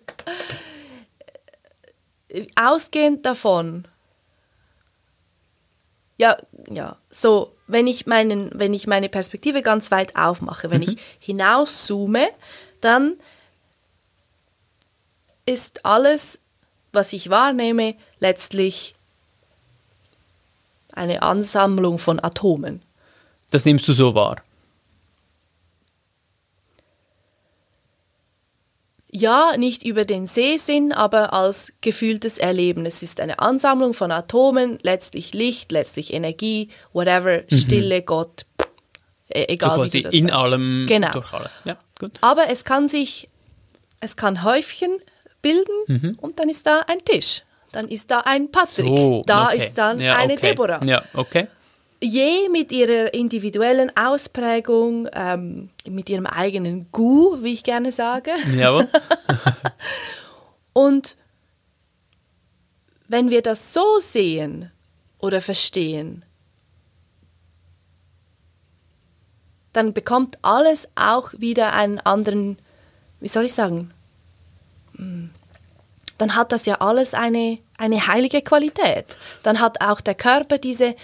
[2.56, 3.90] Ausgehend davon,
[6.18, 6.38] ja,
[6.70, 10.90] ja, so wenn ich, meinen, wenn ich meine Perspektive ganz weit aufmache, wenn mhm.
[10.90, 12.30] ich hinauszoome,
[12.82, 13.14] dann
[15.46, 16.40] ist alles,
[16.92, 18.96] was ich wahrnehme, letztlich
[20.94, 22.82] eine Ansammlung von Atomen.
[23.50, 24.38] Das nimmst du so wahr?
[29.14, 32.86] Ja, nicht über den Sehsinn, aber als gefühltes Erleben.
[32.86, 37.56] Es ist eine Ansammlung von Atomen, letztlich Licht, letztlich Energie, whatever, mhm.
[37.56, 38.46] Stille, Gott,
[39.30, 40.36] e, egal so wie du das in sagst.
[40.36, 41.12] allem, genau.
[41.12, 41.60] durch alles.
[41.64, 42.18] Ja, gut.
[42.22, 43.30] Aber es kann sich,
[44.00, 44.98] es kann Häufchen
[45.44, 46.18] bilden mhm.
[46.20, 47.44] und dann ist da ein Tisch.
[47.72, 48.88] Dann ist da ein Patrick.
[48.88, 49.58] So, da okay.
[49.58, 50.50] ist dann ja, eine okay.
[50.50, 50.84] Deborah.
[50.84, 51.48] Ja, okay
[52.04, 58.32] je mit ihrer individuellen Ausprägung, ähm, mit ihrem eigenen Gu, wie ich gerne sage.
[58.56, 58.88] Jawohl.
[60.74, 61.16] Und
[63.08, 64.72] wenn wir das so sehen
[65.20, 66.26] oder verstehen,
[69.72, 72.58] dann bekommt alles auch wieder einen anderen,
[73.20, 73.92] wie soll ich sagen,
[74.96, 75.32] hm,
[76.18, 79.18] dann hat das ja alles eine, eine heilige Qualität.
[79.42, 80.96] Dann hat auch der Körper diese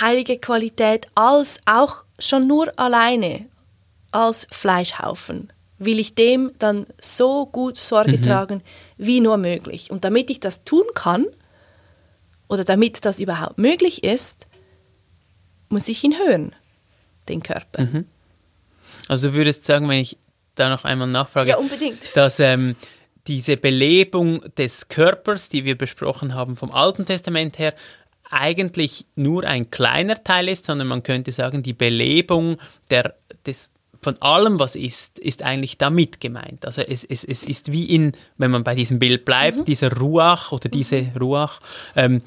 [0.00, 3.46] heilige Qualität als auch schon nur alleine
[4.10, 8.22] als Fleischhaufen will ich dem dann so gut Sorge mhm.
[8.22, 8.62] tragen
[8.96, 9.90] wie nur möglich.
[9.90, 11.26] Und damit ich das tun kann
[12.48, 14.46] oder damit das überhaupt möglich ist,
[15.68, 16.54] muss ich ihn hören,
[17.28, 17.82] den Körper.
[17.82, 18.06] Mhm.
[19.08, 20.16] Also du würdest sagen, wenn ich
[20.54, 21.98] da noch einmal nachfrage, ja, unbedingt.
[22.14, 22.76] dass ähm,
[23.26, 27.74] diese Belebung des Körpers, die wir besprochen haben vom Alten Testament her,
[28.34, 32.58] eigentlich nur ein kleiner Teil ist, sondern man könnte sagen, die Belebung
[32.90, 33.14] der,
[33.46, 36.66] des, von allem, was ist, ist eigentlich damit gemeint.
[36.66, 39.64] Also es, es, es ist wie in, wenn man bei diesem Bild bleibt, mhm.
[39.64, 41.16] dieser Ruach oder diese mhm.
[41.16, 41.60] Ruach,
[41.96, 42.22] ähm,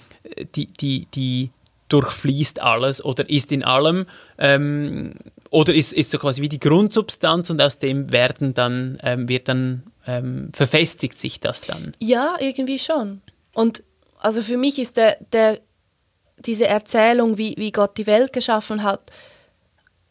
[0.55, 1.51] die, die, die
[1.89, 4.05] durchfließt alles oder ist in allem
[4.37, 5.13] ähm,
[5.49, 9.47] oder ist, ist so quasi wie die Grundsubstanz und aus dem werden dann, ähm, wird
[9.47, 11.93] dann, ähm, verfestigt sich das dann.
[11.99, 13.21] Ja, irgendwie schon.
[13.53, 13.83] Und
[14.19, 15.59] also für mich ist der, der
[16.45, 19.11] diese Erzählung, wie, wie Gott die Welt geschaffen hat,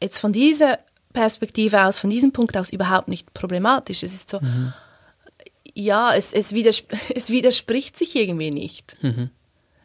[0.02, 0.78] jetzt von dieser
[1.12, 4.02] Perspektive aus, von diesem Punkt aus überhaupt nicht problematisch.
[4.02, 4.72] Es ist so, mhm.
[5.74, 6.84] ja, es, es, widers
[7.14, 8.96] es widerspricht sich irgendwie nicht.
[9.02, 9.30] Mhm.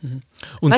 [0.01, 0.21] Mhm.
[0.59, 0.77] Unser?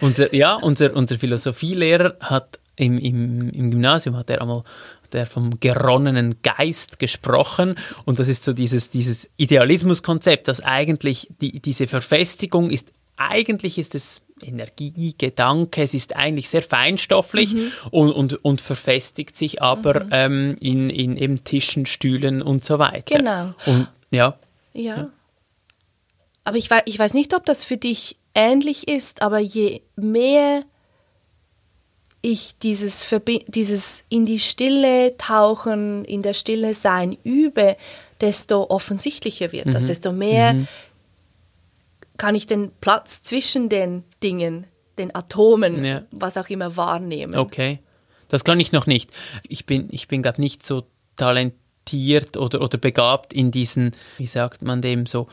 [0.00, 4.64] Unser, ja, unser, unser Philosophielehrer hat im, im, im Gymnasium hat er einmal
[5.12, 7.74] der vom geronnenen Geist gesprochen.
[8.04, 13.94] Und das ist so dieses, dieses Idealismuskonzept, dass eigentlich die, diese Verfestigung ist eigentlich ist
[13.94, 17.72] es Energie, Gedanke, es ist eigentlich sehr feinstofflich mhm.
[17.90, 20.10] und, und, und verfestigt sich aber mhm.
[20.12, 23.18] ähm, in, in eben Tischen, Stühlen und so weiter.
[23.18, 23.54] Genau.
[23.66, 24.38] Und, ja.
[24.72, 24.96] ja.
[24.96, 25.08] ja.
[26.44, 30.64] Aber ich weiß, ich weiß nicht, ob das für dich ähnlich ist, aber je mehr
[32.22, 37.76] ich dieses, Verbi dieses in die Stille tauchen, in der Stille sein übe,
[38.20, 39.86] desto offensichtlicher wird das, mhm.
[39.86, 40.68] desto mehr mhm
[42.20, 44.66] kann ich den Platz zwischen den Dingen,
[44.98, 46.02] den Atomen, ja.
[46.10, 47.36] was auch immer wahrnehmen.
[47.36, 47.78] Okay,
[48.28, 49.10] das kann ich noch nicht.
[49.48, 50.84] Ich bin, ich bin glaube nicht so
[51.16, 55.28] talentiert oder, oder begabt in diesen, wie sagt man dem, so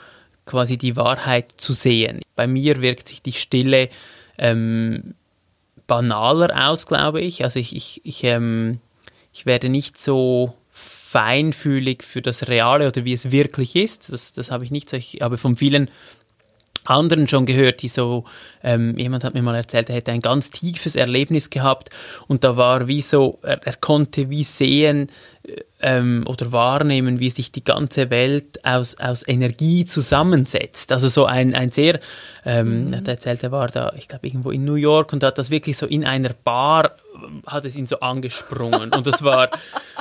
[0.45, 2.21] quasi die Wahrheit zu sehen.
[2.35, 3.89] Bei mir wirkt sich die Stille
[4.37, 5.13] ähm,
[5.85, 7.43] banaler aus, glaube ich.
[7.43, 8.79] Also ich, ich, ich, ähm,
[9.33, 14.11] ich werde nicht so feinfühlig für das Reale oder wie es wirklich ist.
[14.11, 14.97] Das, das habe ich nicht so.
[14.97, 15.89] Ich habe von vielen
[16.89, 18.25] anderen schon gehört, die so,
[18.63, 21.89] ähm, jemand hat mir mal erzählt, er hätte ein ganz tiefes Erlebnis gehabt
[22.27, 25.09] und da war wie so, er, er konnte wie sehen
[25.43, 30.91] äh, ähm, oder wahrnehmen, wie sich die ganze Welt aus, aus Energie zusammensetzt.
[30.91, 31.99] Also so ein, ein sehr,
[32.45, 32.93] ähm, mhm.
[32.93, 35.49] er hat erzählt, er war da, ich glaube, irgendwo in New York und hat das
[35.49, 36.95] wirklich so in einer Bar
[37.45, 38.93] hat es ihn so angesprungen.
[38.93, 39.49] Und das war,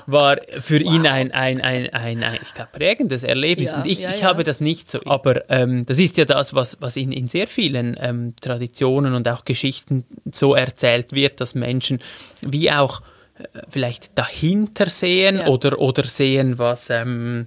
[0.06, 0.94] war für wow.
[0.94, 3.72] ihn ein, ein, ein, ein, ein ich glaube, prägendes Erlebnis.
[3.72, 4.26] Ja, und ich, ja, ich ja.
[4.26, 5.00] habe das nicht so.
[5.04, 9.28] Aber ähm, das ist ja das, was, was in, in sehr vielen ähm, Traditionen und
[9.28, 12.00] auch Geschichten so erzählt wird, dass Menschen
[12.42, 13.02] wie auch
[13.38, 16.90] äh, vielleicht dahinter sehen oder, oder sehen, was...
[16.90, 17.46] Ähm,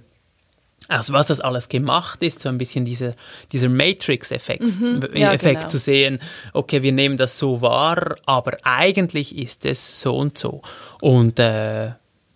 [0.90, 3.14] aus was das alles gemacht ist, so ein bisschen dieser,
[3.52, 5.66] dieser Matrix-Effekt mhm, ja, genau.
[5.66, 6.18] zu sehen,
[6.52, 10.62] okay, wir nehmen das so wahr, aber eigentlich ist es so und so.
[11.00, 11.92] Und äh,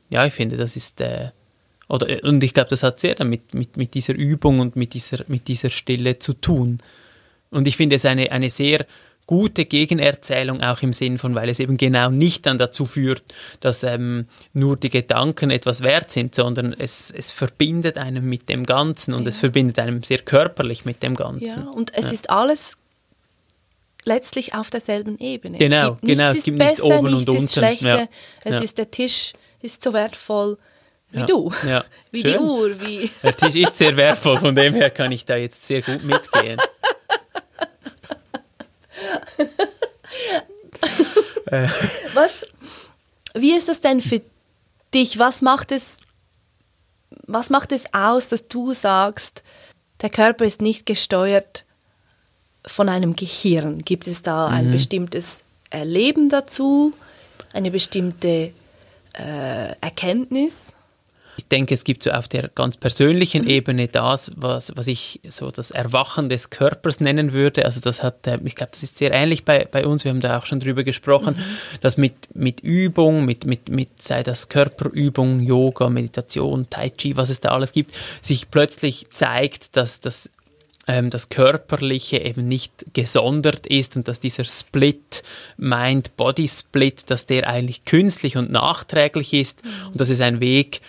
[0.08, 1.30] ja, ich finde, das ist, äh,
[1.88, 5.24] oder, und ich glaube, das hat sehr damit mit, mit dieser Übung und mit dieser,
[5.26, 6.78] mit dieser Stille zu tun.
[7.50, 8.86] Und ich finde es eine, eine sehr
[9.26, 13.24] gute Gegenerzählung auch im Sinn von, weil es eben genau nicht dann dazu führt,
[13.60, 18.64] dass ähm, nur die Gedanken etwas wert sind, sondern es, es verbindet einem mit dem
[18.64, 19.28] Ganzen und ja.
[19.28, 21.64] es verbindet einem sehr körperlich mit dem Ganzen.
[21.64, 22.12] Ja, und es ja.
[22.12, 22.76] ist alles
[24.04, 25.58] letztlich auf derselben Ebene.
[25.58, 27.44] Genau, es gibt genau, es gibt besser, nicht oben und unten.
[27.44, 28.08] Ist schlechter, ja.
[28.44, 29.32] Es ist der Tisch
[29.62, 30.58] ist so wertvoll
[31.10, 31.50] wie du,
[32.10, 32.32] wie Schön.
[32.32, 32.80] die Uhr.
[32.80, 36.02] Wie der Tisch ist sehr wertvoll, von dem her kann ich da jetzt sehr gut
[36.04, 36.58] mitgehen.
[42.14, 42.46] was,
[43.34, 44.20] wie ist das denn für
[44.92, 45.18] dich?
[45.18, 45.96] Was macht es,
[47.26, 49.42] was macht es aus, dass du sagst,
[50.02, 51.64] der Körper ist nicht gesteuert
[52.66, 53.84] von einem Gehirn?
[53.84, 54.72] Gibt es da ein mhm.
[54.72, 56.92] bestimmtes Erleben dazu,
[57.52, 58.52] eine bestimmte
[59.18, 60.74] äh, Erkenntnis?
[61.36, 63.48] Ich denke, es gibt so auf der ganz persönlichen mhm.
[63.48, 67.64] Ebene das, was, was ich so das Erwachen des Körpers nennen würde.
[67.64, 70.20] Also das hat, äh, ich glaube, das ist sehr ähnlich bei, bei uns, wir haben
[70.20, 71.80] da auch schon drüber gesprochen, mhm.
[71.80, 77.30] dass mit, mit Übung, mit, mit, mit, sei das Körperübung, Yoga, Meditation, Tai Chi, was
[77.30, 80.28] es da alles gibt, sich plötzlich zeigt, dass das
[80.86, 85.22] ähm, das Körperliche eben nicht gesondert ist und dass dieser Split,
[85.56, 89.92] Mind-Body-Split, dass der eigentlich künstlich und nachträglich ist mhm.
[89.92, 90.80] und das ist ein Weg,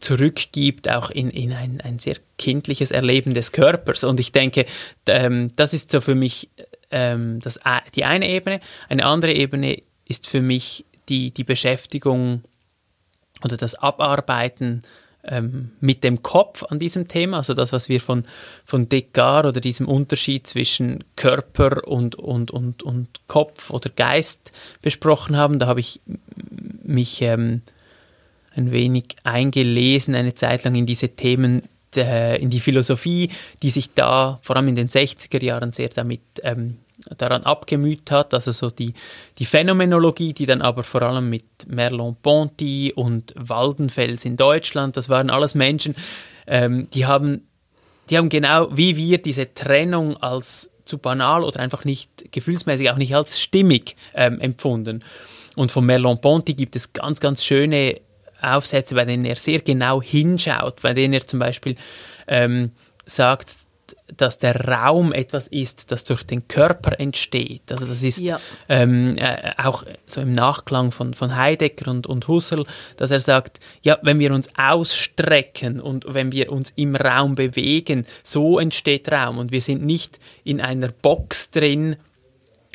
[0.00, 4.04] zurückgibt, auch in, in ein, ein sehr kindliches Erleben des Körpers.
[4.04, 4.66] Und ich denke,
[5.06, 6.50] ähm, das ist so für mich
[6.90, 7.58] ähm, das,
[7.94, 8.60] die eine Ebene.
[8.88, 12.42] Eine andere Ebene ist für mich die, die Beschäftigung
[13.42, 14.82] oder das Abarbeiten
[15.24, 18.24] ähm, mit dem Kopf an diesem Thema, also das, was wir von,
[18.64, 24.52] von Descartes oder diesem Unterschied zwischen Körper und, und, und, und Kopf oder Geist
[24.82, 25.58] besprochen haben.
[25.58, 26.00] Da habe ich
[26.82, 27.62] mich ähm,
[28.56, 31.62] ein wenig eingelesen, eine Zeit lang in diese Themen
[31.94, 33.30] äh, in die Philosophie,
[33.62, 36.78] die sich da vor allem in den 60er Jahren sehr damit ähm,
[37.18, 38.94] daran abgemüht hat, also so die,
[39.38, 45.30] die Phänomenologie, die dann aber vor allem mit Merleau-Ponty und Waldenfels in Deutschland, das waren
[45.30, 45.94] alles Menschen,
[46.46, 47.42] ähm, die haben
[48.10, 52.96] die haben genau wie wir diese Trennung als zu banal oder einfach nicht gefühlsmäßig auch
[52.96, 55.02] nicht als stimmig ähm, empfunden.
[55.56, 58.00] Und von Merleau-Ponty gibt es ganz, ganz schöne
[58.54, 61.76] Aufsätze, bei denen er sehr genau hinschaut, bei denen er zum Beispiel
[62.26, 62.72] ähm,
[63.06, 63.54] sagt,
[64.14, 67.62] dass der Raum etwas ist, das durch den Körper entsteht.
[67.70, 68.40] Also das ist ja.
[68.68, 72.64] ähm, äh, auch so im Nachklang von, von Heidegger und, und Husserl,
[72.96, 78.06] dass er sagt, ja, wenn wir uns ausstrecken und wenn wir uns im Raum bewegen,
[78.22, 81.96] so entsteht Raum und wir sind nicht in einer Box drin,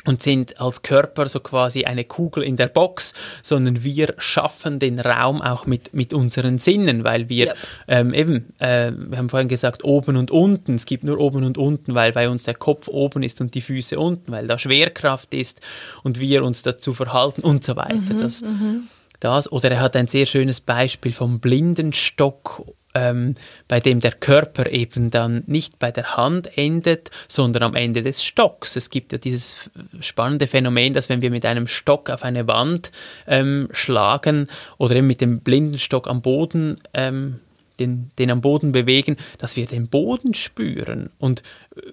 [0.04, 4.98] und sind als Körper so quasi eine Kugel in der Box, sondern wir schaffen den
[4.98, 7.56] Raum auch mit, mit unseren Sinnen, weil wir yep.
[7.88, 11.58] ähm, eben, äh, wir haben vorhin gesagt, oben und unten, es gibt nur oben und
[11.58, 15.34] unten, weil bei uns der Kopf oben ist und die Füße unten, weil da Schwerkraft
[15.34, 15.60] ist
[16.02, 17.94] und wir uns dazu verhalten und so weiter.
[17.94, 18.88] Mhm, das, mhm.
[19.20, 22.64] das, oder er hat ein sehr schönes Beispiel vom Blindenstock
[22.94, 23.34] ähm,
[23.68, 28.24] bei dem der Körper eben dann nicht bei der Hand endet, sondern am Ende des
[28.24, 28.76] Stocks.
[28.76, 29.70] Es gibt ja dieses
[30.00, 32.92] spannende Phänomen, dass wenn wir mit einem Stock auf eine Wand
[33.26, 37.40] ähm, schlagen oder eben mit dem Blindenstock am Boden ähm,
[37.82, 41.10] den, den am Boden bewegen, dass wir den Boden spüren.
[41.18, 41.42] Und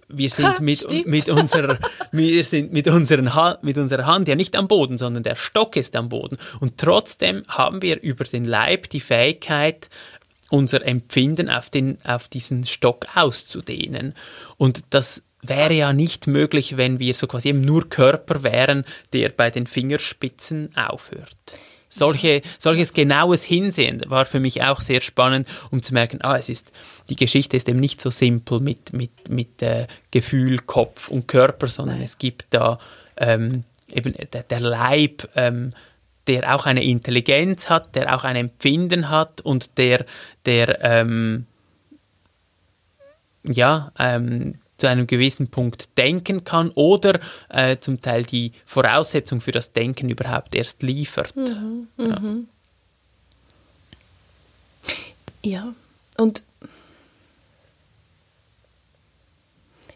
[0.08, 1.80] wir sind, ha, mit, mit, unserer,
[2.12, 3.30] wir sind mit, unseren
[3.62, 6.38] mit unserer Hand ja nicht am Boden, sondern der Stock ist am Boden.
[6.60, 9.89] Und trotzdem haben wir über den Leib die Fähigkeit,
[10.50, 14.16] unser Empfinden auf, den, auf diesen Stock auszudehnen.
[14.58, 18.84] Und das wäre ja nicht möglich, wenn wir so quasi eben nur Körper wären,
[19.14, 21.38] der bei den Fingerspitzen aufhört.
[21.91, 26.47] Solche, solches genaues Hinsehen war für mich auch sehr spannend, um zu merken, ah, es
[26.47, 26.72] ist,
[27.10, 31.68] die Geschichte ist eben nicht so simpel mit, mit, mit äh, Gefühl, Kopf und Körper,
[31.68, 32.06] sondern Nein.
[32.06, 32.80] es gibt da
[33.18, 35.74] ähm, eben der, der Leib ähm,
[36.30, 40.06] der auch eine Intelligenz hat, der auch ein Empfinden hat und der,
[40.46, 41.48] der ähm,
[43.44, 47.20] ja, ähm, zu einem gewissen Punkt denken kann oder
[47.50, 51.36] äh, zum Teil die Voraussetzung für das Denken überhaupt erst liefert.
[51.36, 52.20] Mhm, ja.
[52.20, 52.48] Mhm.
[55.42, 55.74] ja,
[56.18, 56.44] und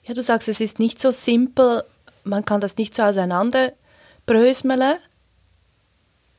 [0.04, 1.84] ja, du sagst, es ist nicht so simpel,
[2.24, 4.96] man kann das nicht so auseinanderbrösmeln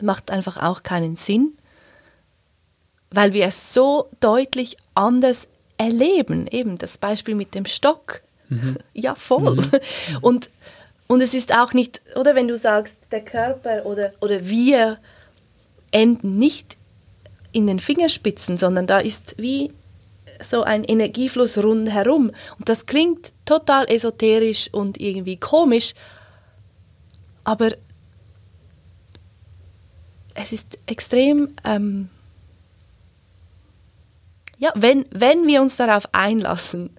[0.00, 1.52] macht einfach auch keinen Sinn,
[3.10, 6.46] weil wir es so deutlich anders erleben.
[6.46, 8.22] Eben das Beispiel mit dem Stock.
[8.48, 8.78] Mhm.
[8.92, 9.56] Ja, voll.
[9.56, 9.70] Mhm.
[10.20, 10.50] Und,
[11.06, 14.98] und es ist auch nicht, oder wenn du sagst, der Körper oder, oder wir
[15.90, 16.76] enden nicht
[17.52, 19.72] in den Fingerspitzen, sondern da ist wie
[20.40, 22.32] so ein Energiefluss rundherum.
[22.58, 25.94] Und das klingt total esoterisch und irgendwie komisch,
[27.44, 27.70] aber
[30.34, 32.08] es ist extrem, ähm,
[34.58, 36.90] ja, wenn, wenn wir uns darauf einlassen,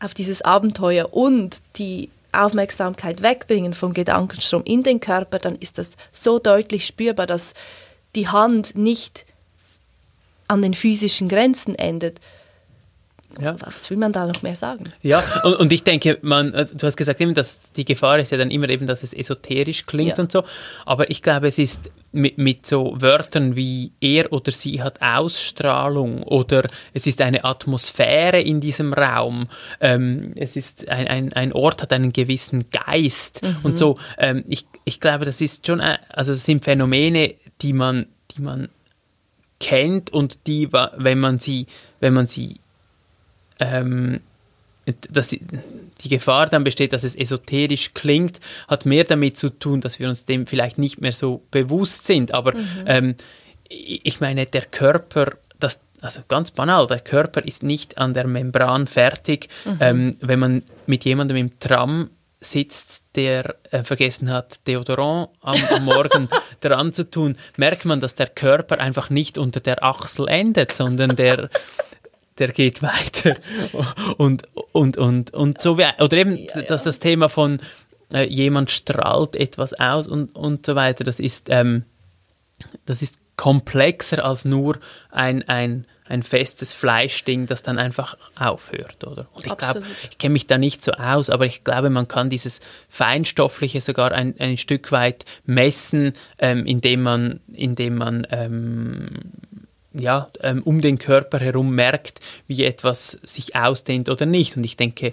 [0.00, 5.92] auf dieses Abenteuer und die Aufmerksamkeit wegbringen vom Gedankenstrom in den Körper, dann ist das
[6.12, 7.54] so deutlich spürbar, dass
[8.14, 9.24] die Hand nicht
[10.46, 12.20] an den physischen Grenzen endet,
[13.40, 13.56] ja.
[13.60, 14.92] Was will man da noch mehr sagen?
[15.02, 18.32] Ja, und, und ich denke, man, also du hast gesagt, eben, dass die Gefahr ist
[18.32, 20.22] ja dann immer eben, dass es esoterisch klingt ja.
[20.24, 20.44] und so.
[20.86, 26.22] Aber ich glaube, es ist mit, mit so Wörtern wie er oder sie hat Ausstrahlung
[26.22, 29.46] oder es ist eine Atmosphäre in diesem Raum.
[29.80, 33.56] Ähm, es ist ein, ein, ein Ort hat einen gewissen Geist mhm.
[33.62, 33.98] und so.
[34.16, 38.68] Ähm, ich, ich glaube, das ist schon, also das sind Phänomene, die man, die man
[39.60, 41.66] kennt und die, wenn man sie,
[42.00, 42.60] wenn man sie
[43.58, 44.20] ähm,
[45.10, 45.40] dass die,
[46.02, 50.08] die, Gefahr dann besteht, dass es esoterisch klingt, hat mehr damit zu tun, dass wir
[50.08, 52.32] uns dem vielleicht nicht mehr so bewusst sind.
[52.32, 52.84] Aber mhm.
[52.86, 53.14] ähm,
[53.68, 58.86] ich meine, der Körper, das, also ganz banal, der Körper ist nicht an der Membran
[58.86, 59.48] fertig.
[59.64, 59.76] Mhm.
[59.80, 62.10] Ähm, wenn man mit jemandem im Tram
[62.40, 66.28] sitzt, der äh, vergessen hat, Deodorant am, am Morgen
[66.60, 71.16] dran zu tun, merkt man, dass der Körper einfach nicht unter der Achsel endet, sondern
[71.16, 71.50] der
[72.38, 73.36] der geht weiter.
[74.16, 76.62] Und, und, und, und so wie, oder eben, ja, ja.
[76.62, 77.60] dass das Thema von
[78.12, 81.84] äh, jemand strahlt etwas aus und, und so weiter, das ist, ähm,
[82.86, 84.78] das ist komplexer als nur
[85.10, 89.28] ein, ein, ein festes Fleischding, das dann einfach aufhört, oder?
[89.32, 92.30] Und ich glaube, ich kenne mich da nicht so aus, aber ich glaube, man kann
[92.30, 99.08] dieses Feinstoffliche sogar ein, ein Stück weit messen, ähm, indem man, indem man ähm,
[99.92, 104.56] ja, ähm, um den Körper herum merkt, wie etwas sich ausdehnt oder nicht.
[104.56, 105.12] Und ich denke,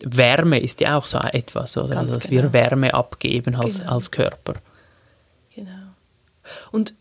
[0.00, 1.94] Wärme ist ja auch so etwas, oder?
[1.94, 2.42] Ganz dass genau.
[2.42, 3.92] wir Wärme abgeben als, Genau.
[3.92, 4.54] als Körper.
[5.54, 5.72] Genau.
[6.70, 6.94] Und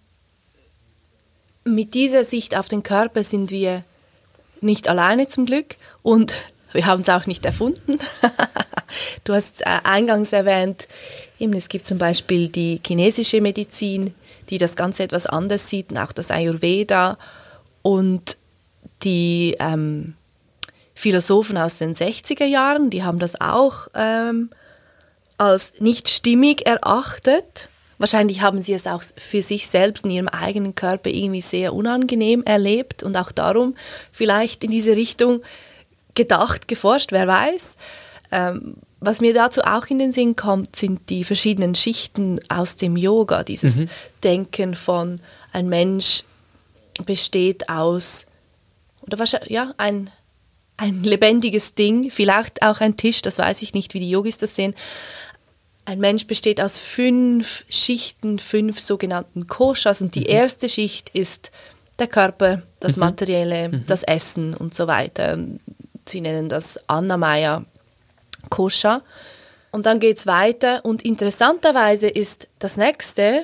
[1.63, 3.83] mit dieser Sicht auf den Körper sind wir
[4.61, 6.33] nicht alleine zum Glück und
[6.71, 7.99] wir haben es auch nicht erfunden.
[9.23, 10.87] du hast äh, eingangs erwähnt,
[11.39, 14.13] eben, es gibt zum Beispiel die chinesische Medizin,
[14.49, 17.17] die das Ganze etwas anders sieht, auch das Ayurveda
[17.81, 18.37] und
[19.03, 20.15] die ähm,
[20.95, 24.49] Philosophen aus den 60er Jahren, die haben das auch ähm,
[25.37, 27.69] als nicht stimmig erachtet.
[27.99, 32.43] Wahrscheinlich haben sie es auch für sich selbst in ihrem eigenen Körper irgendwie sehr unangenehm
[32.43, 33.75] erlebt und auch darum
[34.11, 35.41] vielleicht in diese Richtung
[36.15, 37.77] gedacht, geforscht, wer weiß.
[38.31, 42.97] Ähm, was mir dazu auch in den Sinn kommt, sind die verschiedenen Schichten aus dem
[42.97, 43.85] Yoga, dieses
[44.23, 45.21] Denken von
[45.53, 46.23] ein Mensch
[47.05, 48.25] besteht aus,
[49.01, 50.09] oder wahrscheinlich, ja, ein,
[50.77, 54.55] ein lebendiges Ding, vielleicht auch ein Tisch, das weiß ich nicht, wie die Yogis das
[54.55, 54.73] sehen.
[55.85, 60.01] Ein Mensch besteht aus fünf Schichten, fünf sogenannten Koshas.
[60.01, 61.51] Und die erste Schicht ist
[61.97, 65.37] der Körper, das Materielle, das Essen und so weiter.
[66.05, 67.63] Sie nennen das Annamaya
[68.49, 69.01] Kosha.
[69.71, 73.43] Und dann geht es weiter und interessanterweise ist das nächste,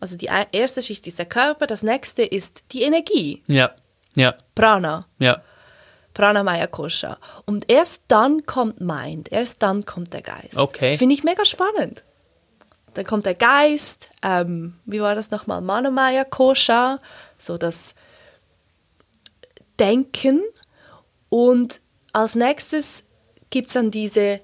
[0.00, 3.70] also die e- erste Schicht ist der Körper, das nächste ist die Energie, Ja,
[4.14, 5.06] ja, Prana.
[5.18, 5.42] ja.
[6.14, 7.18] Pranamaya Kosha.
[7.46, 10.56] Und erst dann kommt Mind, erst dann kommt der Geist.
[10.56, 10.98] Okay.
[10.98, 12.02] Finde ich mega spannend.
[12.94, 15.60] Dann kommt der Geist, ähm, wie war das nochmal?
[15.60, 16.98] Manomaya Kosha,
[17.36, 17.94] so das
[19.78, 20.42] Denken.
[21.28, 21.80] Und
[22.12, 23.04] als nächstes
[23.50, 24.40] gibt es dann diese,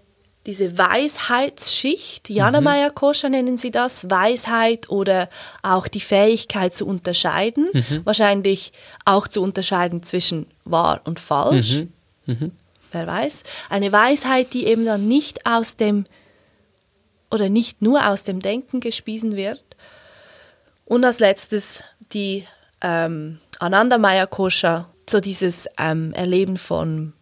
[0.47, 5.29] diese Weisheitsschicht, Janamaya Kosha nennen sie das, Weisheit oder
[5.63, 7.69] auch die Fähigkeit zu unterscheiden,
[8.05, 8.73] wahrscheinlich
[9.05, 11.83] auch zu unterscheiden zwischen wahr und falsch.
[12.93, 13.43] Wer weiß.
[13.71, 16.07] Eine Weisheit, die eben dann nicht aus dem
[17.31, 19.61] oder nicht nur aus dem Denken gespiesen wird.
[20.85, 21.83] Und als letztes
[22.13, 22.45] die
[22.81, 27.13] ähm, Anandamaya Kosha, so dieses ähm, Erleben von,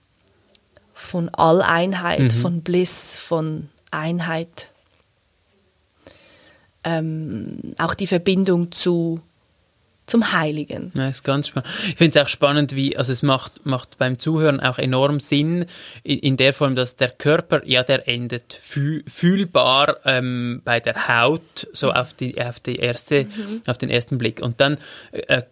[1.02, 4.68] von Alleinheit, von Bliss, von Einheit.
[6.84, 9.20] Ähm, auch die Verbindung zu,
[10.06, 10.90] zum Heiligen.
[10.94, 11.68] Ja, ist ganz spannend.
[11.88, 15.66] Ich finde es auch spannend, wie, also es macht, macht beim Zuhören auch enorm Sinn,
[16.02, 21.08] in, in der Form, dass der Körper, ja, der endet fühl, fühlbar ähm, bei der
[21.08, 23.26] Haut, so auf, die, auf, die erste,
[23.66, 24.40] auf den ersten Blick.
[24.40, 24.78] Und dann,
[25.12, 25.42] äh,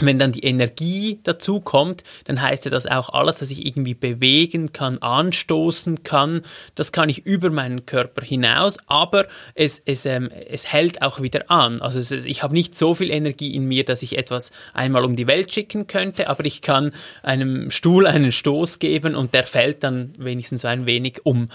[0.00, 3.94] wenn dann die Energie dazu kommt, dann heißt ja das auch alles, was ich irgendwie
[3.94, 6.42] bewegen kann, anstoßen kann,
[6.74, 11.50] das kann ich über meinen Körper hinaus, aber es, es, ähm, es hält auch wieder
[11.50, 11.82] an.
[11.82, 15.14] Also es, ich habe nicht so viel Energie in mir, dass ich etwas einmal um
[15.14, 19.84] die Welt schicken könnte, aber ich kann einem Stuhl einen Stoß geben und der fällt
[19.84, 21.48] dann wenigstens ein wenig um.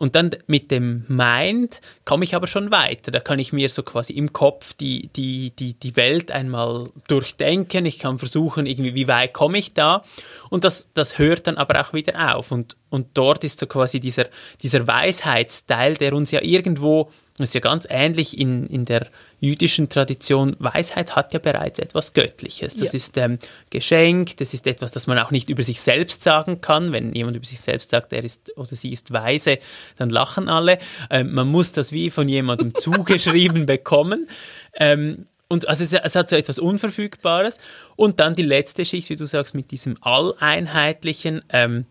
[0.00, 3.10] Und dann mit dem Mind komme ich aber schon weiter.
[3.10, 7.84] Da kann ich mir so quasi im Kopf die, die, die, die Welt einmal durchdenken.
[7.84, 10.02] Ich kann versuchen, irgendwie, wie weit komme ich da?
[10.48, 12.50] Und das, das hört dann aber auch wieder auf.
[12.50, 14.28] Und, und dort ist so quasi dieser,
[14.62, 19.06] dieser Weisheitsteil, der uns ja irgendwo, das ist ja ganz ähnlich in, in der
[19.40, 22.74] jüdischen Tradition, Weisheit hat ja bereits etwas Göttliches.
[22.76, 22.96] Das Ja.
[22.96, 23.38] ist ähm,
[23.70, 26.92] Geschenk, das ist etwas, das man auch nicht über sich selbst sagen kann.
[26.92, 29.58] Wenn jemand über sich selbst sagt, er ist oder sie ist weise,
[29.96, 30.78] dann lachen alle.
[31.08, 34.28] Ähm, man muss das wie von jemandem zugeschrieben bekommen.
[34.74, 37.58] Ähm, und also es, es hat so etwas Unverfügbares.
[37.96, 41.86] Und dann die letzte Schicht, wie du sagst, mit diesem Alleinheitlichen, ähm,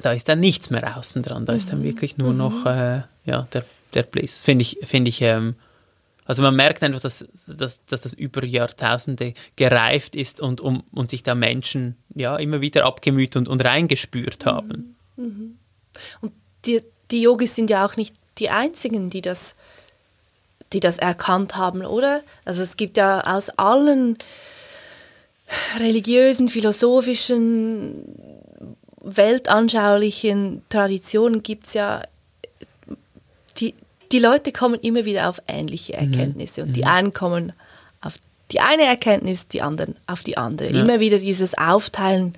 [0.00, 1.44] da ist dann nichts mehr außen dran.
[1.46, 3.64] Da ist dann wirklich nur noch äh, ja, der,
[3.94, 4.40] der Bliss.
[4.42, 5.54] Finde ich, finde ich ähm,
[6.24, 11.10] also man merkt einfach, dass, dass, dass das über Jahrtausende gereift ist und, um, und
[11.10, 14.96] sich da Menschen ja immer wieder abgemüht und, und reingespürt haben.
[16.20, 16.32] Und
[16.64, 19.54] die, die Yogis sind ja auch nicht die einzigen, die das,
[20.72, 22.22] die das erkannt haben, oder?
[22.44, 24.16] Also es gibt ja aus allen
[25.78, 28.04] religiösen, philosophischen,
[29.00, 32.02] weltanschaulichen Traditionen gibt es ja,
[34.12, 37.52] die, Leute kommen immer wieder auf ähnliche Erkenntnisse und die einen kommen
[38.00, 38.14] auf
[38.50, 40.70] die eine Erkenntnis, die anderen auf die andere.
[40.70, 40.80] Ja.
[40.80, 42.34] Immer wieder dieses Aufteilen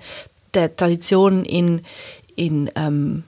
[0.53, 1.81] der Traditionen in,
[2.35, 3.23] in ähm,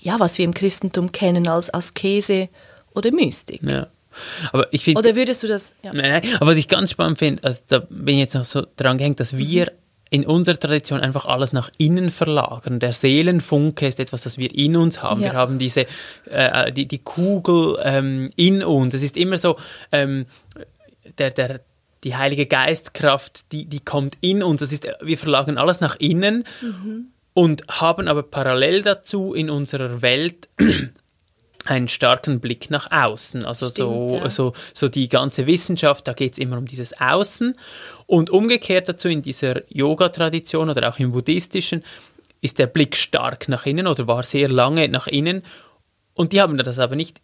[0.00, 2.48] ja, was wir im Christentum kennen als Askese
[2.94, 3.62] oder Mystik.
[3.62, 3.86] Ja.
[4.52, 5.76] Aber ich finde, Oder würdest du das?
[5.82, 5.92] Ja.
[5.92, 6.36] Nein, nein.
[6.36, 9.20] Aber was ich ganz spannend finde, also da bin ich jetzt noch so dran gehängt,
[9.20, 9.72] dass wir
[10.10, 12.80] in unserer Tradition einfach alles nach innen verlagern.
[12.80, 15.20] Der Seelenfunke ist etwas, das wir in uns haben.
[15.20, 15.32] Ja.
[15.32, 15.86] Wir haben diese,
[16.30, 18.94] äh, die, die Kugel ähm, in uns.
[18.94, 19.56] Es ist immer so,
[19.92, 20.26] ähm,
[21.18, 21.60] der, der,
[22.04, 24.60] die Heilige Geistkraft, die, die kommt in uns.
[24.60, 27.08] Das ist, wir verlagern alles nach innen mhm.
[27.34, 30.48] und haben aber parallel dazu in unserer Welt
[31.68, 33.44] einen starken Blick nach außen.
[33.44, 34.30] Also Stimmt, so, ja.
[34.30, 37.54] so, so die ganze Wissenschaft, da geht es immer um dieses Außen.
[38.06, 41.84] Und umgekehrt dazu in dieser Yoga-Tradition oder auch im buddhistischen
[42.40, 45.42] ist der Blick stark nach innen oder war sehr lange nach innen.
[46.14, 47.20] Und die haben das aber nicht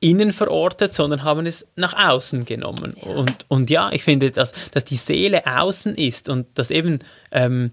[0.00, 2.96] innen verortet, sondern haben es nach außen genommen.
[3.02, 3.12] Ja.
[3.12, 7.00] Und, und ja, ich finde, dass, dass die Seele außen ist und dass eben,
[7.30, 7.72] ähm,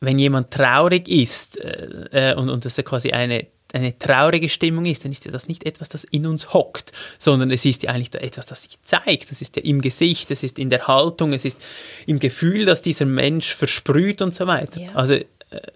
[0.00, 5.04] wenn jemand traurig ist äh, äh und, und das quasi eine, eine traurige Stimmung ist,
[5.04, 8.14] dann ist ja das nicht etwas, das in uns hockt, sondern es ist ja eigentlich
[8.14, 9.30] etwas, das sich zeigt.
[9.30, 11.58] Das ist ja im Gesicht, es ist in der Haltung, es ist
[12.06, 14.80] im Gefühl, das dieser Mensch versprüht und so weiter.
[14.80, 14.92] Ja.
[14.94, 15.24] Also äh,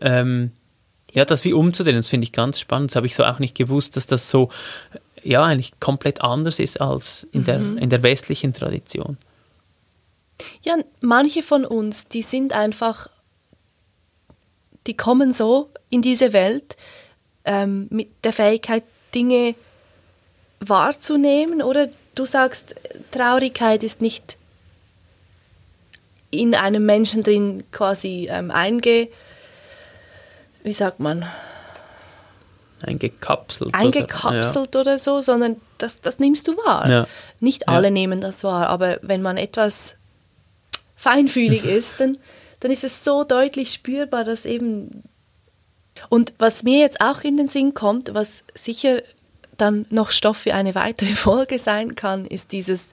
[0.01, 0.53] ähm,
[1.13, 2.91] ja, das wie umzudrehen, das finde ich ganz spannend.
[2.91, 4.51] Das habe ich so auch nicht gewusst, dass das so
[5.25, 7.45] ja eigentlich komplett anders ist als in, mhm.
[7.45, 9.19] der, in der westlichen Tradition.
[10.63, 13.09] Ja, manche von uns, die sind einfach,
[14.87, 16.77] die kommen so in diese Welt
[17.49, 18.85] ähm, mit der Fähigkeit,
[19.15, 19.55] Dinge
[20.61, 21.63] wahrzunehmen.
[21.63, 22.75] Oder du sagst,
[23.11, 24.37] Traurigkeit ist nicht
[26.31, 29.09] in einem Menschen drin quasi ähm, einge,
[30.63, 31.25] wie sagt man,
[32.83, 33.75] eingekapselt.
[33.75, 34.95] Eingekapselt oder, ja.
[34.95, 36.89] oder, so, sondern das, das nimmst du wahr.
[36.89, 37.07] Ja.
[37.41, 37.93] Nicht alle ja.
[37.93, 39.97] nehmen das wahr, aber wenn man etwas
[40.97, 42.19] feinfühlig ist, dann,
[42.61, 45.03] dann ist es so deutlich spürbar, dass eben.
[46.09, 49.03] Und was mir jetzt auch in den Sinn kommt, was sicher
[49.57, 52.93] dann noch Stoff für eine weitere Folge sein kann, ist dieses,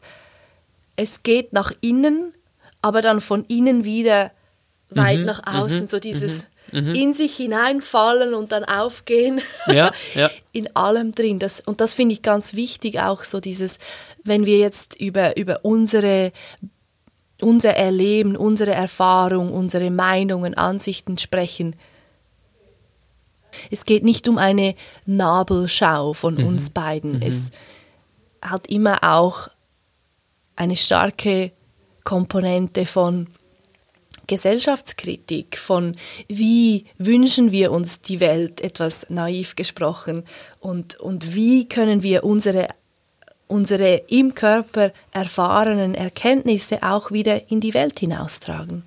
[0.95, 2.33] es geht nach innen,
[2.81, 4.31] aber dann von innen wieder
[4.89, 6.95] weit mhm, nach außen, mhm, so dieses mhm mhm.
[6.95, 9.41] in sich hineinfallen und dann aufgehen.
[9.67, 10.29] Ja, ja.
[10.51, 11.39] in allem drin.
[11.39, 13.79] Das, und das finde ich ganz wichtig, auch so dieses,
[14.23, 16.31] wenn wir jetzt über, über unsere
[17.41, 21.75] unser Erleben, unsere Erfahrung, unsere Meinungen, Ansichten sprechen.
[23.71, 24.75] Es geht nicht um eine
[25.05, 26.47] Nabelschau von mhm.
[26.47, 27.17] uns beiden.
[27.17, 27.21] Mhm.
[27.21, 27.51] Es
[28.41, 29.49] hat immer auch
[30.55, 31.51] eine starke
[32.03, 33.27] Komponente von
[34.27, 35.95] Gesellschaftskritik, von
[36.27, 40.23] wie wünschen wir uns die Welt, etwas naiv gesprochen,
[40.59, 42.69] und, und wie können wir unsere,
[43.47, 48.83] unsere im Körper erfahrenen Erkenntnisse auch wieder in die Welt hinaustragen.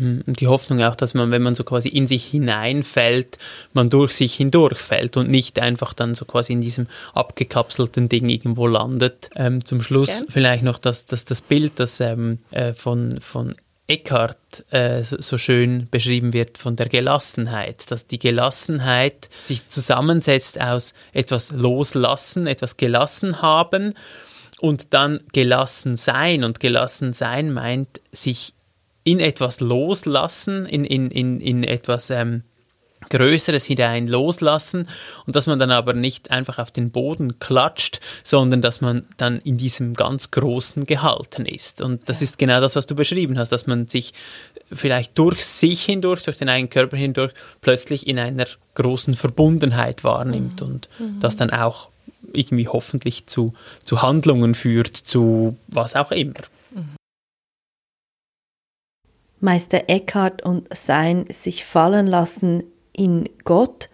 [0.00, 3.36] Hm, die Hoffnung auch, dass man, wenn man so quasi in sich hineinfällt,
[3.74, 8.66] man durch sich hindurchfällt und nicht einfach dann so quasi in diesem abgekapselten Ding irgendwo
[8.66, 9.28] landet.
[9.36, 10.32] Ähm, zum Schluss okay.
[10.32, 13.54] vielleicht noch das, das, das Bild, das ähm, äh, von, von
[13.88, 20.94] Eckhart äh, so schön beschrieben wird von der Gelassenheit, dass die Gelassenheit sich zusammensetzt aus
[21.12, 23.92] etwas loslassen, etwas gelassen haben
[24.60, 26.42] und dann gelassen sein.
[26.42, 28.54] Und gelassen sein meint sich
[29.04, 32.42] in etwas loslassen, in, in, in, in etwas ähm,
[33.08, 34.86] Größeres hinein loslassen
[35.26, 39.40] und dass man dann aber nicht einfach auf den Boden klatscht, sondern dass man dann
[39.40, 41.80] in diesem ganz Großen gehalten ist.
[41.80, 42.24] Und das ja.
[42.24, 44.12] ist genau das, was du beschrieben hast, dass man sich
[44.70, 47.32] vielleicht durch sich hindurch, durch den eigenen Körper hindurch,
[47.62, 50.66] plötzlich in einer großen Verbundenheit wahrnimmt mhm.
[50.66, 51.20] und mhm.
[51.20, 51.88] das dann auch
[52.32, 56.34] irgendwie hoffentlich zu, zu Handlungen führt, zu was auch immer.
[59.40, 62.62] Meister Eckhart und sein sich fallen lassen
[62.92, 63.88] in Gott.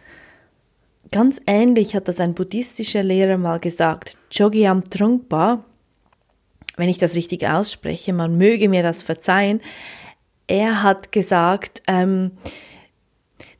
[1.12, 5.64] Ganz ähnlich hat das ein buddhistischer Lehrer mal gesagt, Chogyam Trungpa,
[6.76, 9.60] wenn ich das richtig ausspreche, man möge mir das verzeihen.
[10.46, 12.32] Er hat gesagt, ähm,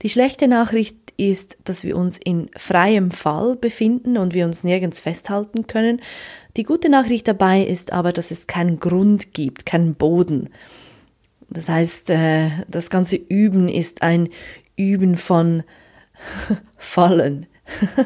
[0.02, 5.00] die schlechte Nachricht ist, dass wir uns in freiem Fall befinden und wir uns nirgends
[5.00, 6.00] festhalten können.
[6.56, 10.50] Die gute Nachricht dabei ist aber, dass es keinen Grund gibt, keinen Boden.
[11.48, 14.28] Das heißt, äh, das ganze Üben ist ein
[14.76, 15.64] Üben von
[16.76, 17.46] Fallen.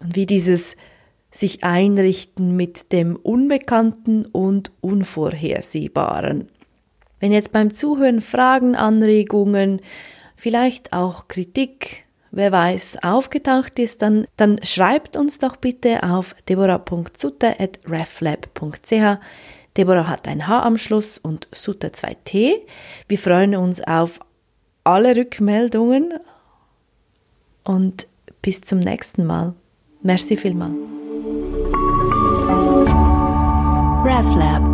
[0.00, 0.76] und wie dieses
[1.30, 6.48] sich einrichten mit dem Unbekannten und Unvorhersehbaren.
[7.18, 9.80] Wenn jetzt beim Zuhören Fragen, Anregungen,
[10.36, 19.18] vielleicht auch Kritik, wer weiß, aufgetaucht ist, dann, dann schreibt uns doch bitte auf deborah.sutter.reflab.ch.
[19.76, 22.60] Deborah hat ein H am Schluss und Sutter 2T.
[23.08, 24.20] Wir freuen uns auf
[24.84, 26.14] alle Rückmeldungen
[27.64, 28.06] und
[28.42, 29.54] bis zum nächsten Mal.
[30.02, 30.76] Merci vielmals.
[34.04, 34.73] RefLab